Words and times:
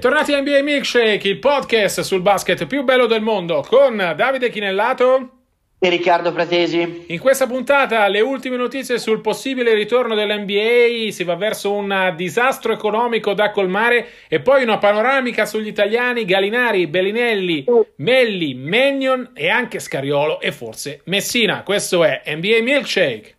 Bentornati 0.00 0.32
a 0.32 0.40
NBA 0.40 0.62
Milkshake, 0.62 1.28
il 1.28 1.38
podcast 1.38 2.00
sul 2.00 2.22
basket 2.22 2.64
più 2.64 2.84
bello 2.84 3.04
del 3.04 3.20
mondo 3.20 3.62
con 3.68 4.14
Davide 4.16 4.48
Chinellato 4.48 5.30
e 5.78 5.90
Riccardo 5.90 6.32
Fratesi. 6.32 7.04
In 7.08 7.18
questa 7.18 7.46
puntata 7.46 8.08
le 8.08 8.22
ultime 8.22 8.56
notizie 8.56 8.98
sul 8.98 9.20
possibile 9.20 9.74
ritorno 9.74 10.14
dell'NBA, 10.14 11.10
si 11.10 11.22
va 11.22 11.34
verso 11.34 11.74
un 11.74 12.14
disastro 12.16 12.72
economico 12.72 13.34
da 13.34 13.50
colmare 13.50 14.06
e 14.28 14.40
poi 14.40 14.62
una 14.62 14.78
panoramica 14.78 15.44
sugli 15.44 15.66
italiani 15.66 16.24
Galinari, 16.24 16.86
Bellinelli, 16.86 17.66
Melli, 17.96 18.54
Mennion 18.54 19.32
e 19.34 19.50
anche 19.50 19.80
Scariolo 19.80 20.40
e 20.40 20.50
forse 20.50 21.02
Messina. 21.04 21.62
Questo 21.62 22.04
è 22.04 22.22
NBA 22.24 22.62
Milkshake. 22.62 23.34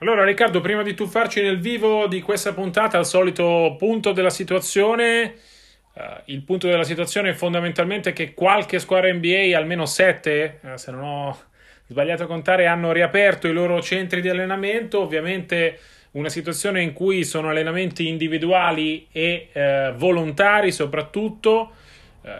Allora 0.00 0.24
Riccardo, 0.24 0.60
prima 0.60 0.84
di 0.84 0.94
tuffarci 0.94 1.42
nel 1.42 1.58
vivo 1.58 2.06
di 2.06 2.22
questa 2.22 2.52
puntata, 2.52 2.96
al 2.98 3.04
solito 3.04 3.74
punto 3.76 4.12
della 4.12 4.30
situazione, 4.30 5.34
uh, 5.92 6.00
il 6.26 6.42
punto 6.42 6.68
della 6.68 6.84
situazione 6.84 7.30
è 7.30 7.32
fondamentalmente 7.32 8.12
che 8.12 8.32
qualche 8.32 8.78
squadra 8.78 9.12
NBA, 9.12 9.58
almeno 9.58 9.86
sette, 9.86 10.60
uh, 10.62 10.76
se 10.76 10.92
non 10.92 11.02
ho 11.02 11.38
sbagliato 11.88 12.22
a 12.22 12.26
contare, 12.26 12.66
hanno 12.66 12.92
riaperto 12.92 13.48
i 13.48 13.52
loro 13.52 13.82
centri 13.82 14.20
di 14.20 14.28
allenamento, 14.28 15.00
ovviamente 15.00 15.80
una 16.12 16.28
situazione 16.28 16.80
in 16.80 16.92
cui 16.92 17.24
sono 17.24 17.48
allenamenti 17.48 18.06
individuali 18.06 19.08
e 19.10 19.48
uh, 19.52 19.96
volontari 19.96 20.70
soprattutto. 20.70 21.72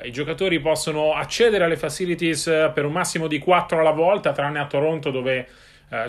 I 0.02 0.12
giocatori 0.12 0.60
possono 0.60 1.14
accedere 1.14 1.64
alle 1.64 1.76
facilities 1.76 2.44
per 2.74 2.84
un 2.84 2.92
massimo 2.92 3.26
di 3.26 3.38
quattro 3.38 3.80
alla 3.80 3.92
volta, 3.92 4.32
tranne 4.32 4.58
a 4.58 4.66
Toronto 4.66 5.10
dove 5.10 5.48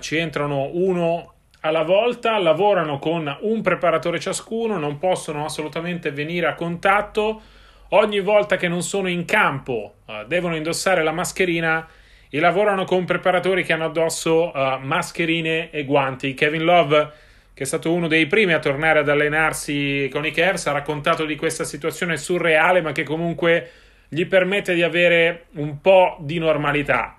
ci 0.01 0.17
entrano 0.17 0.69
uno 0.73 1.35
alla 1.61 1.83
volta, 1.83 2.37
lavorano 2.37 2.99
con 2.99 3.37
un 3.41 3.61
preparatore 3.61 4.19
ciascuno, 4.19 4.77
non 4.77 4.97
possono 4.97 5.43
assolutamente 5.43 6.11
venire 6.11 6.47
a 6.47 6.55
contatto. 6.55 7.41
Ogni 7.89 8.19
volta 8.21 8.55
che 8.55 8.67
non 8.67 8.81
sono 8.81 9.09
in 9.09 9.25
campo 9.25 9.95
uh, 10.05 10.25
devono 10.27 10.55
indossare 10.55 11.03
la 11.03 11.11
mascherina 11.11 11.87
e 12.29 12.39
lavorano 12.39 12.85
con 12.85 13.03
preparatori 13.03 13.63
che 13.63 13.73
hanno 13.73 13.85
addosso 13.85 14.51
uh, 14.53 14.77
mascherine 14.79 15.71
e 15.71 15.83
guanti. 15.83 16.33
Kevin 16.33 16.63
Love, 16.63 17.11
che 17.53 17.63
è 17.63 17.65
stato 17.65 17.91
uno 17.91 18.07
dei 18.07 18.27
primi 18.27 18.53
a 18.53 18.59
tornare 18.59 18.99
ad 18.99 19.09
allenarsi 19.09 20.07
con 20.11 20.25
i 20.25 20.31
Cavs, 20.31 20.67
ha 20.67 20.71
raccontato 20.71 21.25
di 21.25 21.35
questa 21.35 21.63
situazione 21.63 22.15
surreale, 22.15 22.81
ma 22.81 22.91
che 22.91 23.03
comunque 23.03 23.71
gli 24.07 24.25
permette 24.25 24.73
di 24.75 24.83
avere 24.83 25.47
un 25.55 25.81
po' 25.81 26.17
di 26.21 26.37
normalità. 26.39 27.18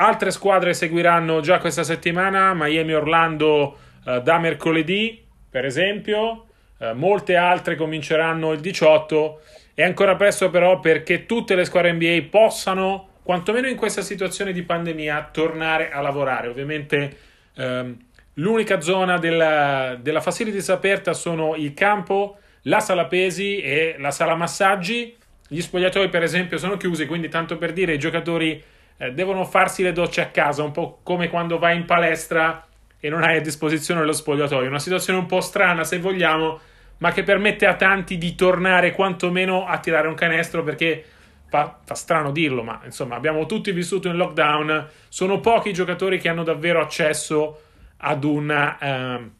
Altre 0.00 0.30
squadre 0.30 0.74
seguiranno 0.74 1.40
già 1.40 1.58
questa 1.58 1.82
settimana, 1.82 2.54
Miami-Orlando 2.54 3.76
eh, 4.06 4.20
da 4.22 4.38
mercoledì, 4.38 5.26
per 5.50 5.64
esempio, 5.64 6.46
eh, 6.78 6.92
molte 6.92 7.34
altre 7.34 7.74
cominceranno 7.74 8.52
il 8.52 8.60
18. 8.60 9.40
È 9.74 9.82
ancora 9.82 10.14
presto 10.14 10.50
però 10.50 10.78
perché 10.78 11.26
tutte 11.26 11.56
le 11.56 11.64
squadre 11.64 11.92
NBA 11.94 12.28
possano, 12.30 13.08
quantomeno 13.24 13.66
in 13.66 13.74
questa 13.74 14.00
situazione 14.00 14.52
di 14.52 14.62
pandemia, 14.62 15.30
tornare 15.32 15.90
a 15.90 16.00
lavorare. 16.00 16.46
Ovviamente 16.46 17.16
ehm, 17.56 17.96
l'unica 18.34 18.80
zona 18.80 19.18
della, 19.18 19.98
della 20.00 20.20
facilities 20.20 20.68
aperta 20.68 21.12
sono 21.12 21.56
il 21.56 21.74
campo, 21.74 22.38
la 22.62 22.78
sala 22.78 23.06
pesi 23.06 23.60
e 23.60 23.96
la 23.98 24.12
sala 24.12 24.36
massaggi. 24.36 25.16
Gli 25.48 25.60
spogliatoi, 25.60 26.08
per 26.08 26.22
esempio, 26.22 26.56
sono 26.56 26.76
chiusi, 26.76 27.04
quindi 27.06 27.28
tanto 27.28 27.58
per 27.58 27.72
dire 27.72 27.94
i 27.94 27.98
giocatori 27.98 28.76
eh, 28.98 29.12
devono 29.12 29.44
farsi 29.44 29.82
le 29.82 29.92
docce 29.92 30.20
a 30.20 30.26
casa, 30.26 30.62
un 30.62 30.72
po' 30.72 31.00
come 31.02 31.28
quando 31.28 31.58
vai 31.58 31.76
in 31.76 31.84
palestra 31.84 32.66
e 33.00 33.08
non 33.08 33.22
hai 33.22 33.36
a 33.36 33.40
disposizione 33.40 34.04
lo 34.04 34.12
spogliatoio. 34.12 34.68
Una 34.68 34.78
situazione 34.78 35.18
un 35.18 35.26
po' 35.26 35.40
strana, 35.40 35.84
se 35.84 35.98
vogliamo, 35.98 36.60
ma 36.98 37.12
che 37.12 37.22
permette 37.22 37.66
a 37.66 37.76
tanti 37.76 38.18
di 38.18 38.34
tornare 38.34 38.92
quantomeno 38.92 39.66
a 39.66 39.78
tirare 39.78 40.08
un 40.08 40.14
canestro 40.14 40.64
perché 40.64 41.04
fa, 41.48 41.78
fa 41.84 41.94
strano 41.94 42.32
dirlo, 42.32 42.62
ma 42.62 42.80
insomma 42.84 43.14
abbiamo 43.14 43.46
tutti 43.46 43.70
vissuto 43.70 44.08
in 44.08 44.16
lockdown. 44.16 44.88
Sono 45.08 45.40
pochi 45.40 45.70
i 45.70 45.72
giocatori 45.72 46.18
che 46.18 46.28
hanno 46.28 46.42
davvero 46.42 46.80
accesso 46.80 47.62
ad, 47.98 48.24
una, 48.24 48.78
eh, 48.78 49.30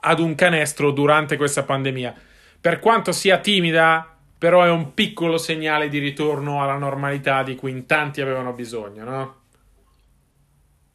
ad 0.00 0.18
un 0.18 0.34
canestro 0.34 0.90
durante 0.90 1.36
questa 1.36 1.62
pandemia. 1.62 2.14
Per 2.60 2.78
quanto 2.78 3.12
sia 3.12 3.38
timida, 3.38 4.11
però 4.42 4.64
è 4.64 4.70
un 4.70 4.92
piccolo 4.92 5.38
segnale 5.38 5.88
di 5.88 6.00
ritorno 6.00 6.64
alla 6.64 6.76
normalità 6.76 7.44
di 7.44 7.54
cui 7.54 7.70
in 7.70 7.86
tanti 7.86 8.20
avevano 8.20 8.52
bisogno, 8.52 9.04
no? 9.04 9.34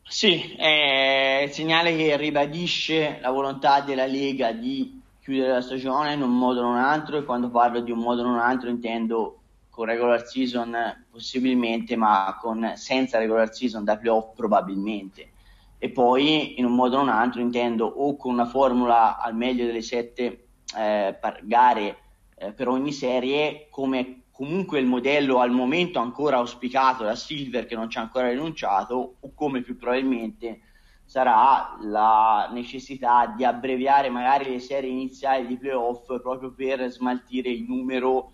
Sì, 0.03 0.53
è 0.57 1.43
il 1.45 1.51
segnale 1.51 1.95
che 1.95 2.17
ribadisce 2.17 3.19
la 3.21 3.31
volontà 3.31 3.79
della 3.79 4.05
Lega 4.05 4.51
di 4.51 5.01
chiudere 5.21 5.53
la 5.53 5.61
stagione 5.61 6.11
in 6.11 6.23
un 6.23 6.37
modo 6.37 6.59
o 6.59 6.63
in 6.63 6.71
un 6.71 6.77
altro 6.77 7.19
e 7.19 7.23
quando 7.23 7.49
parlo 7.49 7.79
di 7.79 7.89
un 7.89 7.99
modo 7.99 8.21
o 8.21 8.25
in 8.25 8.31
un 8.31 8.39
altro 8.39 8.67
intendo 8.67 9.39
con 9.69 9.85
regular 9.85 10.27
season 10.27 11.05
possibilmente, 11.09 11.95
ma 11.95 12.37
con, 12.41 12.73
senza 12.75 13.17
regular 13.17 13.55
season 13.55 13.85
da 13.85 13.95
playoff 13.95 14.35
probabilmente. 14.35 15.29
E 15.77 15.89
poi 15.89 16.59
in 16.59 16.65
un 16.65 16.75
modo 16.75 16.97
o 16.97 17.01
in 17.01 17.07
un 17.07 17.13
altro 17.13 17.39
intendo 17.39 17.85
o 17.85 18.17
con 18.17 18.33
una 18.33 18.45
formula 18.45 19.17
al 19.17 19.37
meglio 19.37 19.65
delle 19.65 19.81
sette 19.81 20.47
eh, 20.75 21.17
gare 21.43 21.97
eh, 22.39 22.51
per 22.51 22.67
ogni 22.67 22.91
serie, 22.91 23.67
come 23.69 24.23
comunque 24.31 24.79
il 24.79 24.85
modello 24.85 25.39
al 25.39 25.51
momento 25.51 25.99
ancora 25.99 26.37
auspicato 26.37 27.03
da 27.03 27.15
Silver 27.15 27.65
che 27.65 27.75
non 27.75 27.89
ci 27.89 27.97
ha 27.97 28.01
ancora 28.01 28.29
rinunciato, 28.29 29.15
o 29.19 29.31
come 29.33 29.61
più 29.61 29.77
probabilmente 29.77 30.61
sarà 31.03 31.77
la 31.81 32.49
necessità 32.51 33.33
di 33.35 33.43
abbreviare 33.43 34.09
magari 34.09 34.51
le 34.51 34.59
serie 34.59 34.91
iniziali 34.91 35.47
di 35.47 35.57
playoff 35.57 36.05
proprio 36.21 36.51
per 36.51 36.91
smaltire 36.91 37.49
il 37.49 37.63
numero 37.63 38.31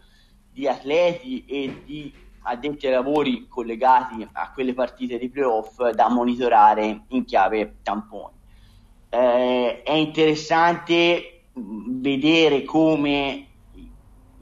di 0.51 0.67
atleti 0.67 1.45
e 1.45 1.83
di 1.85 2.13
addetti 2.41 2.87
ai 2.87 2.93
lavori 2.93 3.47
collegati 3.47 4.27
a 4.33 4.51
quelle 4.51 4.73
partite 4.73 5.17
di 5.17 5.29
playoff 5.29 5.87
da 5.91 6.09
monitorare 6.09 7.03
in 7.09 7.23
chiave 7.23 7.75
tamponi. 7.83 8.35
Eh, 9.09 9.83
è 9.83 9.93
interessante 9.93 11.43
vedere 11.53 12.63
come 12.63 13.47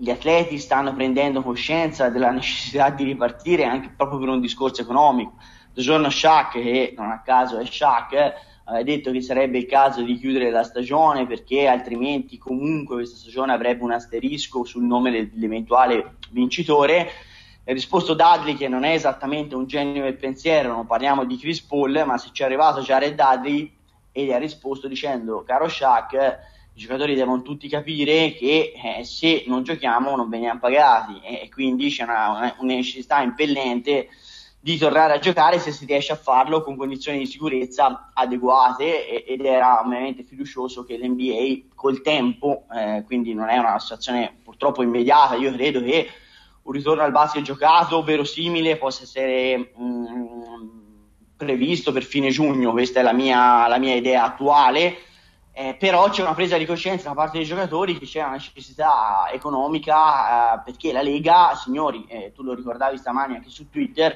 gli 0.01 0.09
atleti 0.09 0.57
stanno 0.57 0.95
prendendo 0.95 1.44
coscienza 1.44 2.09
della 2.09 2.31
necessità 2.31 2.89
di 2.89 3.03
ripartire 3.03 3.66
anche 3.66 3.94
proprio 3.95 4.17
per 4.17 4.29
un 4.29 4.41
discorso 4.41 4.81
economico. 4.81 5.34
Giorno 5.75 6.09
Shaq, 6.09 6.53
che 6.53 6.95
non 6.97 7.12
a 7.12 7.22
caso 7.22 7.59
è 7.59 7.66
Shaq, 7.67 8.34
aveva 8.63 8.84
detto 8.84 9.12
che 9.12 9.22
sarebbe 9.22 9.59
il 9.59 9.67
caso 9.67 10.01
di 10.01 10.17
chiudere 10.17 10.50
la 10.50 10.63
stagione 10.63 11.28
perché 11.28 11.67
altrimenti 11.67 12.39
comunque 12.39 12.95
questa 12.95 13.17
stagione 13.17 13.53
avrebbe 13.53 13.84
un 13.84 13.91
asterisco 13.91 14.63
sul 14.63 14.85
nome 14.85 15.12
dell'eventuale 15.12 16.16
vincitore. 16.31 17.12
Ha 17.63 17.72
risposto 17.72 18.16
Dudley 18.16 18.56
che 18.56 18.68
non 18.68 18.83
è 18.83 18.94
esattamente 18.94 19.53
un 19.53 19.68
genio 19.68 20.01
del 20.01 20.18
pensiero, 20.18 20.69
non 20.69 20.88
parliamo 20.88 21.25
di 21.25 21.38
Chris 21.38 21.62
Paul, 21.62 22.01
ma 22.07 22.18
se 22.18 22.29
ci 22.31 22.41
è 22.41 22.45
arrivato 22.45 22.81
Jared 22.81 23.13
Dudley 23.13 23.71
e 24.12 24.25
gli 24.25 24.31
ha 24.31 24.39
risposto 24.39 24.88
dicendo 24.88 25.44
caro 25.44 25.69
Shaq 25.69 26.39
i 26.73 26.79
giocatori 26.79 27.15
devono 27.15 27.41
tutti 27.41 27.68
capire 27.68 28.33
che 28.33 28.73
eh, 28.75 29.03
se 29.03 29.44
non 29.47 29.63
giochiamo 29.63 30.15
non 30.15 30.29
veniamo 30.29 30.59
pagati 30.59 31.19
e, 31.21 31.41
e 31.44 31.50
quindi 31.50 31.89
c'è 31.89 32.03
una, 32.03 32.56
una, 32.59 32.73
necessità 32.73 33.21
impellente 33.21 34.07
di 34.59 34.77
tornare 34.77 35.13
a 35.13 35.19
giocare 35.19 35.59
se 35.59 35.71
si 35.71 35.85
riesce 35.85 36.13
a 36.13 36.15
farlo 36.15 36.62
con 36.62 36.77
condizioni 36.77 37.18
di 37.18 37.25
sicurezza 37.25 38.12
adeguate 38.13 39.07
e, 39.07 39.33
ed 39.33 39.44
era 39.44 39.81
ovviamente 39.83 40.23
fiducioso 40.23 40.83
che 40.85 40.97
l'NBA 40.97 41.73
col 41.75 42.01
tempo, 42.01 42.65
eh, 42.74 43.03
quindi 43.06 43.33
non 43.33 43.50
è 43.50 43.57
una 43.57 43.79
situazione 43.79 44.38
purtroppo 44.41 44.83
immediata, 44.83 45.35
io 45.35 45.51
credo 45.51 45.81
che 45.81 46.07
un 46.62 46.71
ritorno 46.74 47.01
al 47.01 47.12
basket 47.12 47.41
giocato 47.41 48.03
verosimile 48.03 48.77
possa 48.77 49.03
essere 49.03 49.74
mh, 49.75 49.83
mm, 49.83 50.69
previsto 51.35 51.91
per 51.91 52.03
fine 52.03 52.29
giugno, 52.29 52.71
questa 52.71 53.00
è 53.00 53.03
la 53.03 53.13
mia, 53.13 53.67
la 53.67 53.79
mia 53.79 53.95
idea 53.95 54.24
attuale 54.24 55.09
eh, 55.53 55.75
però 55.77 56.09
c'è 56.09 56.21
una 56.21 56.33
presa 56.33 56.57
di 56.57 56.65
coscienza 56.65 57.09
da 57.09 57.15
parte 57.15 57.38
dei 57.38 57.45
giocatori 57.45 57.98
che 57.98 58.06
c'è 58.06 58.21
una 58.21 58.31
necessità 58.31 59.30
economica 59.31 60.56
eh, 60.56 60.62
perché 60.63 60.94
la 60.94 61.01
Lega, 61.01 61.53
signori, 61.56 62.06
eh, 62.07 62.31
tu 62.33 62.42
lo 62.42 62.53
ricordavi 62.53 62.98
stamani 62.98 63.36
anche 63.36 63.50
su 63.50 63.69
Twitter, 63.69 64.15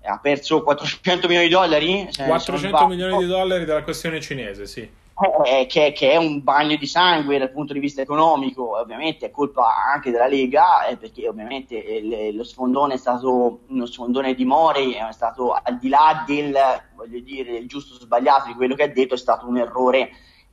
eh, 0.00 0.08
ha 0.08 0.18
perso 0.18 0.62
400 0.62 1.26
milioni 1.26 1.48
di 1.48 1.52
dollari. 1.52 2.08
400 2.16 2.86
milioni 2.86 3.18
di 3.18 3.26
dollari 3.26 3.66
dalla 3.66 3.82
questione 3.82 4.20
cinese, 4.20 4.66
sì. 4.66 4.98
Eh, 5.44 5.66
che, 5.66 5.92
che, 5.92 6.12
è 6.12 6.16
un 6.16 6.42
bagno 6.42 6.76
di 6.76 6.86
sangue 6.86 7.36
dal 7.36 7.50
punto 7.50 7.74
di 7.74 7.78
vista 7.78 8.00
economico, 8.00 8.78
ovviamente 8.78 9.26
è 9.26 9.30
colpa 9.30 9.84
anche 9.92 10.10
della 10.10 10.26
Lega, 10.26 10.86
eh, 10.86 10.96
perché 10.96 11.28
ovviamente 11.28 11.84
eh, 11.84 12.32
lo 12.32 12.42
sfondone 12.42 12.94
è 12.94 12.96
stato 12.96 13.60
uno 13.66 13.84
sfondone 13.84 14.32
di 14.32 14.46
Mori, 14.46 14.94
è 14.94 15.12
stato 15.12 15.52
al 15.62 15.78
di 15.78 15.90
là 15.90 16.24
del, 16.26 16.56
voglio 16.94 17.20
dire, 17.20 17.52
del 17.52 17.68
giusto 17.68 17.96
o 17.96 17.98
sbagliato 17.98 18.46
di 18.46 18.54
quello 18.54 18.74
che 18.74 18.84
ha 18.84 18.88
detto, 18.88 19.12
è 19.12 19.18
stato 19.18 19.46
un 19.46 19.58
errore 19.58 20.10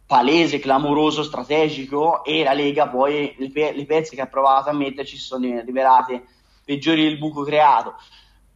palese, 0.08 0.60
clamoroso, 0.60 1.22
strategico 1.22 2.24
e 2.24 2.42
la 2.42 2.54
Lega 2.54 2.88
poi 2.88 3.36
le, 3.38 3.52
pe- 3.52 3.74
le 3.74 3.86
pezze 3.86 4.16
che 4.16 4.22
ha 4.22 4.28
provato 4.28 4.70
a 4.70 4.74
metterci 4.74 5.18
sono 5.18 5.62
rivelate 5.62 6.24
peggiori 6.64 7.04
del 7.04 7.18
buco 7.18 7.44
creato. 7.44 7.96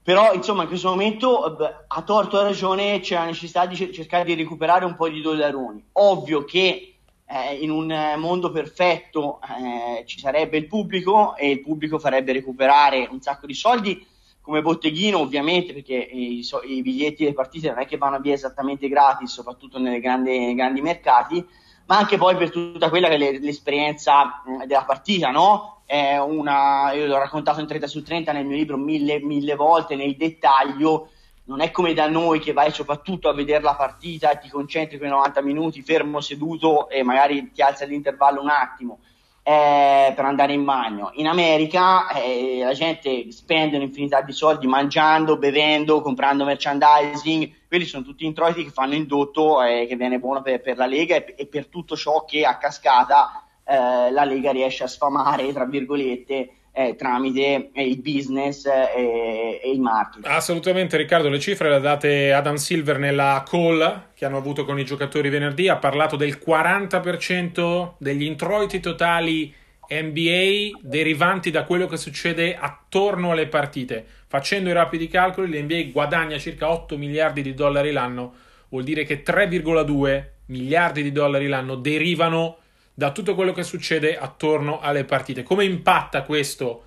però 0.02 0.34
insomma 0.34 0.64
in 0.64 0.70
questo 0.70 0.90
momento 0.90 1.58
a 1.88 2.02
torto 2.04 2.40
a 2.40 2.44
ragione 2.44 3.02
c'è 3.02 3.16
la 3.16 3.26
necessità 3.26 3.66
di 3.66 3.76
cercare 3.94 4.24
di 4.24 4.34
recuperare 4.34 4.86
un 4.86 4.96
po' 4.96 5.10
di 5.10 5.22
dollaroni. 5.22 5.84
Ovvio 5.94 6.46
che 6.46 6.96
eh, 7.26 7.56
in 7.56 7.70
un 7.70 8.16
mondo 8.18 8.50
perfetto 8.52 9.40
eh, 9.42 10.06
ci 10.06 10.20
sarebbe 10.20 10.58
il 10.58 10.68
pubblico 10.68 11.36
e 11.36 11.52
il 11.52 11.62
pubblico 11.62 12.00
farebbe 12.00 12.32
recuperare 12.32 13.08
un 13.12 13.22
sacco 13.22 13.46
di 13.46 13.54
soldi 13.54 14.06
come 14.42 14.62
botteghino 14.62 15.20
ovviamente 15.20 15.74
perché 15.74 15.96
i, 15.96 16.46
i 16.68 16.82
biglietti 16.82 17.24
delle 17.24 17.36
partite 17.36 17.70
non 17.70 17.80
è 17.80 17.86
che 17.86 17.98
vanno 17.98 18.20
via 18.20 18.34
esattamente 18.34 18.90
gratis 18.90 19.32
soprattutto 19.32 19.80
nei 19.80 20.00
grandi, 20.00 20.54
grandi 20.56 20.82
mercati 20.82 21.46
ma 21.86 21.98
anche 21.98 22.18
poi 22.18 22.36
per 22.36 22.50
tutta 22.50 22.90
quella 22.90 23.08
che 23.08 23.16
è 23.16 23.40
l'esperienza 23.40 24.42
della 24.66 24.84
partita 24.84 25.30
no? 25.30 25.84
È 25.86 26.18
una, 26.18 26.94
io 26.94 27.06
l'ho 27.06 27.18
raccontato 27.18 27.60
in 27.60 27.68
30 27.68 27.86
su 27.86 28.02
30 28.02 28.32
nel 28.32 28.46
mio 28.46 28.56
libro 28.56 28.78
mille, 28.78 29.20
mille 29.20 29.56
volte 29.56 29.96
nel 29.96 30.16
dettaglio 30.16 31.10
non 31.46 31.60
è 31.60 31.70
come 31.72 31.94
da 31.94 32.08
noi 32.08 32.40
che 32.40 32.54
vai 32.54 32.72
soprattutto 32.72 33.28
a 33.28 33.34
vedere 33.34 33.62
la 33.62 33.76
partita 33.76 34.36
ti 34.36 34.48
concentri 34.48 34.98
quei 34.98 35.10
90 35.10 35.42
minuti 35.42 35.82
fermo 35.82 36.22
seduto 36.22 36.88
e 36.88 37.04
magari 37.04 37.52
ti 37.52 37.62
alza 37.62 37.86
l'intervallo 37.86 38.42
un 38.42 38.50
attimo 38.50 39.00
eh, 39.44 40.14
per 40.16 40.26
andare 40.26 40.54
in 40.54 40.64
bagno. 40.64 41.12
In 41.16 41.28
America 41.28 42.10
eh, 42.10 42.60
la 42.64 42.74
gente 42.74 43.32
spende 43.32 43.78
un'infinità 43.78 44.22
di 44.22 44.32
soldi 44.34 44.68
mangiando, 44.68 45.38
bevendo, 45.38 46.02
comprando 46.02 46.46
merchandising, 46.46 47.52
quelli 47.68 47.86
sono 47.86 48.04
tutti 48.04 48.26
introiti 48.26 48.64
che 48.64 48.70
fanno 48.70 48.94
indotto 48.94 49.62
e 49.64 49.82
eh, 49.82 49.88
che 49.88 49.96
viene 49.96 50.20
buono 50.20 50.42
per, 50.42 50.62
per 50.62 50.78
la 50.78 50.86
Lega 50.86 51.16
e, 51.16 51.36
e, 51.38 51.48
per 51.48 51.68
tutto 51.68 51.96
ciò 51.96 52.26
che 52.26 52.46
a 52.46 52.58
cascata 52.58 53.44
eh, 53.64 54.12
la 54.12 54.24
Lega 54.26 54.52
riesce 54.52 54.84
a 54.84 54.88
sfamare, 54.88 55.52
tra 55.54 55.66
virgolette, 55.66 56.50
eh, 56.74 56.96
tramite 56.96 57.72
eh, 57.74 57.88
il 57.88 58.02
business 58.02 58.66
eh, 58.66 59.60
e 59.62 59.72
il 59.72 59.80
marketing. 59.82 60.26
Assolutamente 60.26 60.98
Riccardo, 60.98 61.30
le 61.30 61.40
cifre 61.40 61.70
le 61.70 61.76
ha 61.76 61.80
date 61.80 62.32
Adam 62.32 62.56
Silver 62.56 62.98
nella 62.98 63.44
call 63.48 64.10
che 64.16 64.26
hanno 64.26 64.38
avuto 64.38 64.64
con 64.66 64.80
i 64.80 64.86
giocatori 64.86 65.30
venerdì, 65.30 65.68
ha 65.68 65.78
parlato 65.78 66.16
del 66.16 66.40
40% 66.44 67.94
degli 67.98 68.24
introiti 68.24 68.80
totali 68.80 69.54
NBA 69.90 70.80
derivanti 70.82 71.52
da 71.52 71.66
quello 71.66 71.86
che 71.88 71.98
succede 71.98 72.56
attorno 72.56 73.32
alle 73.32 73.48
partite. 73.48 74.06
Facendo 74.28 74.70
i 74.70 74.74
rapidi 74.74 75.08
calcoli, 75.08 75.60
l'NBA 75.60 75.92
guadagna 75.92 76.38
circa 76.38 76.72
8 76.72 76.98
miliardi 76.98 77.42
di 77.42 77.54
dollari 77.54 77.92
l'anno, 77.92 78.34
vuol 78.70 78.84
dire 78.84 79.04
che 79.04 79.22
3,2 79.22 80.24
miliardi 80.46 81.04
di 81.04 81.12
dollari 81.12 81.48
l'anno 81.48 81.76
derivano 81.76 82.58
da 83.02 83.12
tutto 83.12 83.34
quello 83.34 83.52
che 83.52 83.64
succede 83.64 84.16
attorno 84.16 84.80
alle 84.80 85.06
partite. 85.06 85.42
Come 85.42 85.64
impatta 85.64 86.22
questo 86.22 86.86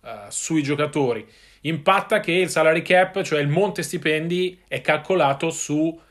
uh, 0.00 0.08
sui 0.28 0.62
giocatori? 0.62 1.26
Impatta 1.62 2.20
che 2.20 2.30
il 2.30 2.48
salary 2.48 2.82
cap, 2.82 3.20
cioè 3.22 3.40
il 3.40 3.48
monte 3.48 3.82
stipendi, 3.82 4.60
è 4.68 4.80
calcolato 4.80 5.50
su 5.50 6.04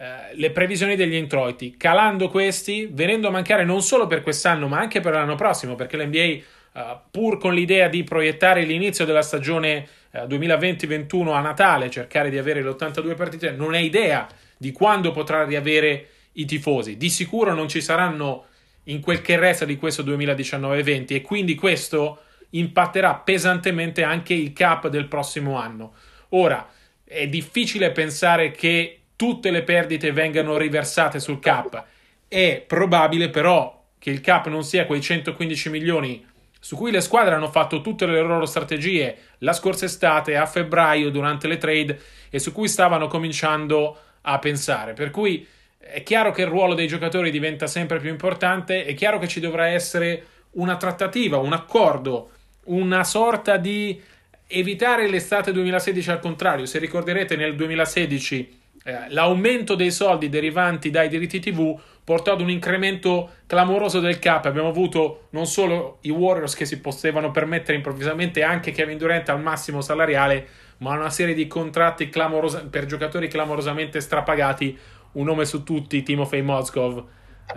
Uh, 0.00 0.04
le 0.34 0.52
previsioni 0.52 0.94
degli 0.94 1.16
introiti, 1.16 1.76
calando 1.76 2.28
questi, 2.28 2.88
venendo 2.88 3.26
a 3.26 3.30
mancare 3.32 3.64
non 3.64 3.82
solo 3.82 4.06
per 4.06 4.22
quest'anno, 4.22 4.68
ma 4.68 4.78
anche 4.78 5.00
per 5.00 5.12
l'anno 5.12 5.34
prossimo, 5.34 5.74
perché 5.74 5.96
l'NBA, 5.96 6.20
uh, 6.20 6.78
eh, 6.78 6.98
pur 7.10 7.38
con 7.38 7.52
l'idea 7.52 7.88
di 7.88 8.04
proiettare 8.04 8.62
l'inizio 8.62 9.04
della 9.04 9.22
stagione 9.22 9.88
uh, 10.12 10.18
2020-21 10.18 11.34
a 11.34 11.40
Natale, 11.40 11.90
cercare 11.90 12.30
di 12.30 12.38
avere 12.38 12.62
le 12.62 12.68
82 12.68 13.14
partite, 13.14 13.50
non 13.50 13.74
ha 13.74 13.80
idea 13.80 14.28
di 14.56 14.70
quando 14.70 15.10
potrà 15.10 15.42
riavere 15.42 16.06
i 16.34 16.44
tifosi. 16.44 16.96
Di 16.96 17.10
sicuro 17.10 17.52
non 17.52 17.66
ci 17.66 17.80
saranno 17.80 18.46
in 18.88 19.00
quel 19.00 19.20
che 19.20 19.36
resta 19.36 19.64
di 19.64 19.76
questo 19.76 20.02
2019-20 20.02 21.14
e 21.14 21.22
quindi 21.22 21.54
questo 21.54 22.22
impatterà 22.50 23.14
pesantemente 23.14 24.02
anche 24.02 24.34
il 24.34 24.52
cap 24.52 24.88
del 24.88 25.06
prossimo 25.06 25.58
anno. 25.58 25.94
Ora, 26.30 26.66
è 27.04 27.26
difficile 27.26 27.90
pensare 27.90 28.50
che 28.50 29.00
tutte 29.16 29.50
le 29.50 29.62
perdite 29.62 30.12
vengano 30.12 30.56
riversate 30.56 31.20
sul 31.20 31.40
cap. 31.40 31.84
È 32.26 32.64
probabile 32.66 33.30
però 33.30 33.84
che 33.98 34.10
il 34.10 34.20
cap 34.20 34.46
non 34.48 34.62
sia 34.64 34.86
quei 34.86 35.00
115 35.00 35.70
milioni 35.70 36.26
su 36.60 36.76
cui 36.76 36.90
le 36.90 37.00
squadre 37.00 37.34
hanno 37.34 37.50
fatto 37.50 37.80
tutte 37.80 38.06
le 38.06 38.20
loro 38.20 38.46
strategie 38.46 39.16
la 39.38 39.52
scorsa 39.52 39.84
estate, 39.84 40.36
a 40.36 40.46
febbraio, 40.46 41.10
durante 41.10 41.46
le 41.46 41.56
trade, 41.56 42.00
e 42.30 42.38
su 42.38 42.52
cui 42.52 42.68
stavano 42.68 43.06
cominciando 43.06 43.96
a 44.22 44.38
pensare. 44.38 44.92
Per 44.92 45.10
cui 45.10 45.46
è 45.78 46.02
chiaro 46.02 46.32
che 46.32 46.42
il 46.42 46.48
ruolo 46.48 46.74
dei 46.74 46.86
giocatori 46.86 47.30
diventa 47.30 47.66
sempre 47.66 47.98
più 47.98 48.10
importante, 48.10 48.84
è 48.84 48.94
chiaro 48.94 49.18
che 49.18 49.28
ci 49.28 49.40
dovrà 49.40 49.68
essere 49.68 50.26
una 50.52 50.76
trattativa, 50.76 51.38
un 51.38 51.52
accordo, 51.52 52.30
una 52.64 53.04
sorta 53.04 53.56
di 53.56 54.00
evitare 54.46 55.08
l'estate 55.08 55.52
2016 55.52 56.10
al 56.10 56.20
contrario. 56.20 56.66
Se 56.66 56.78
ricorderete 56.78 57.36
nel 57.36 57.54
2016 57.54 58.58
eh, 58.84 58.96
l'aumento 59.08 59.74
dei 59.74 59.90
soldi 59.90 60.28
derivanti 60.28 60.90
dai 60.90 61.08
diritti 61.08 61.40
TV 61.40 61.78
portò 62.02 62.32
ad 62.32 62.40
un 62.40 62.48
incremento 62.48 63.32
clamoroso 63.46 64.00
del 64.00 64.18
cap. 64.18 64.46
Abbiamo 64.46 64.68
avuto 64.68 65.26
non 65.30 65.46
solo 65.46 65.98
i 66.02 66.10
Warriors 66.10 66.54
che 66.54 66.64
si 66.64 66.80
potevano 66.80 67.30
permettere 67.30 67.76
improvvisamente 67.76 68.42
anche 68.42 68.72
Kevin 68.72 68.96
Durant 68.96 69.28
al 69.28 69.42
massimo 69.42 69.82
salariale, 69.82 70.46
ma 70.78 70.94
una 70.94 71.10
serie 71.10 71.34
di 71.34 71.46
contratti 71.46 72.08
per 72.08 72.86
giocatori 72.86 73.28
clamorosamente 73.28 74.00
strapagati 74.00 74.78
un 75.12 75.24
nome 75.24 75.44
su 75.44 75.62
tutti, 75.62 76.02
Timofey 76.02 76.42
Mozgov. 76.42 77.04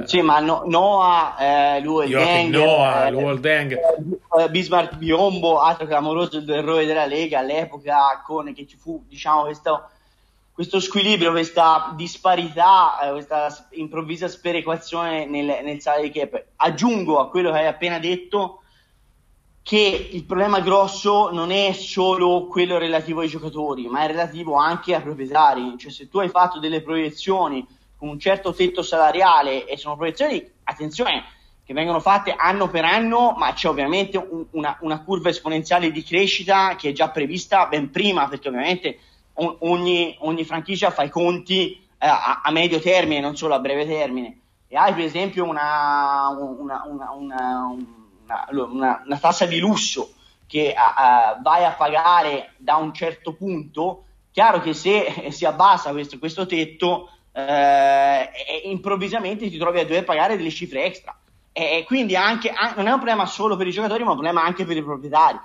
Sì, 0.05 0.21
ma 0.21 0.39
no, 0.39 0.63
Noah, 0.65 1.75
eh, 1.75 1.79
Luol 1.81 2.07
Deng, 2.07 2.55
Noah, 2.55 3.07
eh, 3.07 3.11
Luol 3.11 3.39
Deng. 3.39 3.73
Eh, 3.73 4.49
Bismarck 4.49 4.95
Biombo, 4.95 5.59
altro 5.59 5.85
clamoroso 5.85 6.41
errore 6.47 6.85
della 6.85 7.05
Lega 7.05 7.39
all'epoca, 7.39 8.21
con 8.25 8.53
che 8.53 8.65
ci 8.65 8.77
fu, 8.77 9.03
diciamo, 9.07 9.43
questo, 9.43 9.89
questo 10.53 10.79
squilibrio, 10.79 11.31
questa 11.31 11.91
disparità, 11.95 12.99
eh, 13.01 13.11
questa 13.11 13.67
improvvisa 13.71 14.29
sperequazione 14.29 15.25
nel, 15.25 15.59
nel 15.61 15.81
salary 15.81 16.09
cap. 16.09 16.41
Aggiungo 16.55 17.19
a 17.19 17.29
quello 17.29 17.51
che 17.51 17.59
hai 17.59 17.67
appena 17.67 17.99
detto 17.99 18.60
che 19.63 20.09
il 20.11 20.23
problema 20.25 20.59
grosso 20.59 21.29
non 21.31 21.51
è 21.51 21.71
solo 21.73 22.47
quello 22.47 22.77
relativo 22.77 23.21
ai 23.21 23.27
giocatori, 23.27 23.87
ma 23.87 24.03
è 24.03 24.07
relativo 24.07 24.55
anche 24.55 24.95
ai 24.95 25.01
proprietari. 25.01 25.77
Cioè, 25.77 25.91
se 25.91 26.09
tu 26.09 26.19
hai 26.19 26.29
fatto 26.29 26.59
delle 26.59 26.81
proiezioni 26.81 27.65
con 27.95 28.09
un 28.09 28.19
certo 28.19 28.53
tetto 28.53 28.81
salariale 28.81 29.65
e 29.65 29.77
sono 29.77 29.95
proiezioni, 29.95 30.43
attenzione, 30.63 31.23
che 31.63 31.73
vengono 31.73 31.99
fatte 31.99 32.33
anno 32.35 32.69
per 32.69 32.83
anno, 32.83 33.35
ma 33.37 33.53
c'è 33.53 33.69
ovviamente 33.69 34.17
un, 34.17 34.45
una, 34.51 34.77
una, 34.81 35.03
curva 35.03 35.29
esponenziale 35.29 35.91
di 35.91 36.03
crescita 36.03 36.75
che 36.75 36.89
è 36.89 36.91
già 36.91 37.09
prevista 37.09 37.67
ben 37.67 37.91
prima, 37.91 38.27
perché 38.27 38.47
ovviamente 38.47 38.99
ogni, 39.33 40.17
ogni 40.21 40.43
franchigia 40.43 40.89
fa 40.89 41.03
i 41.03 41.09
conti 41.09 41.73
eh, 41.97 42.07
a, 42.07 42.41
a, 42.43 42.51
medio 42.51 42.79
termine, 42.79 43.21
non 43.21 43.37
solo 43.37 43.53
a 43.53 43.59
breve 43.59 43.85
termine. 43.85 44.39
E 44.67 44.75
hai 44.75 44.93
per 44.93 45.03
esempio 45.03 45.45
una, 45.45 46.29
una, 46.29 47.13
una 47.13 47.75
una, 48.51 49.01
una 49.05 49.17
tassa 49.17 49.45
di 49.45 49.59
lusso 49.59 50.13
che 50.47 50.73
uh, 50.75 51.41
vai 51.41 51.63
a 51.63 51.71
pagare 51.71 52.53
da 52.57 52.75
un 52.75 52.93
certo 52.93 53.33
punto, 53.33 54.03
chiaro 54.31 54.59
che 54.59 54.73
se 54.73 55.27
si 55.31 55.45
abbassa 55.45 55.91
questo, 55.91 56.19
questo 56.19 56.45
tetto, 56.45 57.09
eh, 57.33 58.29
improvvisamente 58.65 59.49
ti 59.49 59.57
trovi 59.57 59.79
a 59.79 59.85
dover 59.85 60.03
pagare 60.03 60.35
delle 60.35 60.49
cifre 60.49 60.83
extra. 60.83 61.15
E 61.53 61.83
quindi 61.85 62.15
anche, 62.15 62.53
non 62.75 62.87
è 62.87 62.91
un 62.91 62.97
problema 62.97 63.25
solo 63.25 63.55
per 63.55 63.67
i 63.67 63.71
giocatori, 63.71 64.03
ma 64.03 64.09
un 64.09 64.17
problema 64.17 64.43
anche 64.43 64.65
per 64.65 64.77
i 64.77 64.83
proprietari. 64.83 65.39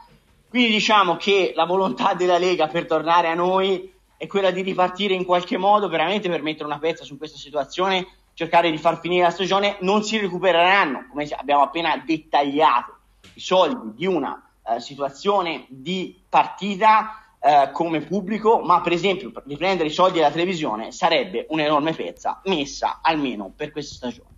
Quindi 0.49 0.71
diciamo 0.71 1.17
che 1.17 1.53
la 1.55 1.65
volontà 1.65 2.15
della 2.15 2.39
Lega 2.39 2.69
per 2.69 2.87
tornare 2.87 3.29
a 3.29 3.35
noi 3.35 3.93
è 4.17 4.27
quella 4.27 4.51
di 4.51 4.63
ripartire 4.63 5.15
in 5.15 5.25
qualche 5.25 5.57
modo, 5.57 5.89
veramente 5.89 6.29
per 6.29 6.43
mettere 6.43 6.65
una 6.65 6.79
pezza 6.79 7.05
su 7.05 7.19
questa 7.19 7.39
situazione 7.39 8.07
cercare 8.37 8.71
di 8.71 8.77
far 8.77 9.01
finire 9.01 9.23
la 9.23 9.31
stagione, 9.31 9.79
non 9.81 10.03
si 10.03 10.19
recupereranno, 10.19 11.07
come 11.09 11.27
abbiamo 11.39 11.63
appena 11.63 11.97
dettagliato, 11.97 12.95
i 13.33 13.41
soldi 13.41 13.95
di 13.95 14.05
una 14.05 14.47
eh, 14.63 14.79
situazione 14.79 15.65
di 15.69 16.23
partita 16.29 17.23
eh, 17.41 17.71
come 17.73 18.03
pubblico, 18.03 18.61
ma 18.61 18.83
per 18.83 18.93
esempio 18.93 19.33
riprendere 19.47 19.89
i 19.89 19.93
soldi 19.93 20.19
della 20.19 20.31
televisione 20.31 20.93
sarebbe 20.93 21.47
un'enorme 21.49 21.95
pezza 21.95 22.43
messa 22.45 22.99
almeno 23.01 23.51
per 23.57 23.73
questa 23.73 23.95
stagione. 23.95 24.36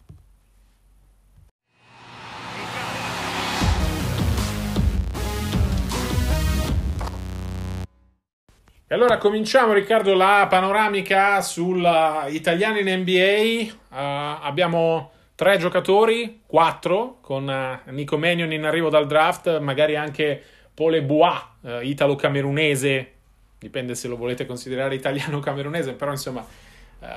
E 8.91 8.95
allora 8.95 9.19
cominciamo 9.19 9.75
Riccardo 9.75 10.15
la 10.15 10.47
panoramica 10.49 11.43
sugli 11.43 11.85
italiani 12.29 12.81
in 12.81 13.01
NBA. 13.01 13.75
Uh, 13.91 13.95
eh, 13.95 14.39
abbiamo 14.41 15.11
tre 15.35 15.59
giocatori, 15.59 16.41
quattro, 16.47 17.19
con 17.21 17.47
uh, 17.47 17.91
Nico 17.91 18.17
Menion 18.17 18.51
in 18.51 18.65
arrivo 18.65 18.89
dal 18.89 19.07
draft, 19.07 19.59
magari 19.59 19.95
anche 19.95 20.43
Pole 20.73 21.03
Bois, 21.03 21.39
uh, 21.61 21.81
italo-camerunese, 21.83 23.13
dipende 23.59 23.95
se 23.95 24.09
lo 24.09 24.17
volete 24.17 24.47
considerare 24.47 24.95
italiano-camerunese, 24.95 25.93
però 25.93 26.11
insomma 26.11 26.47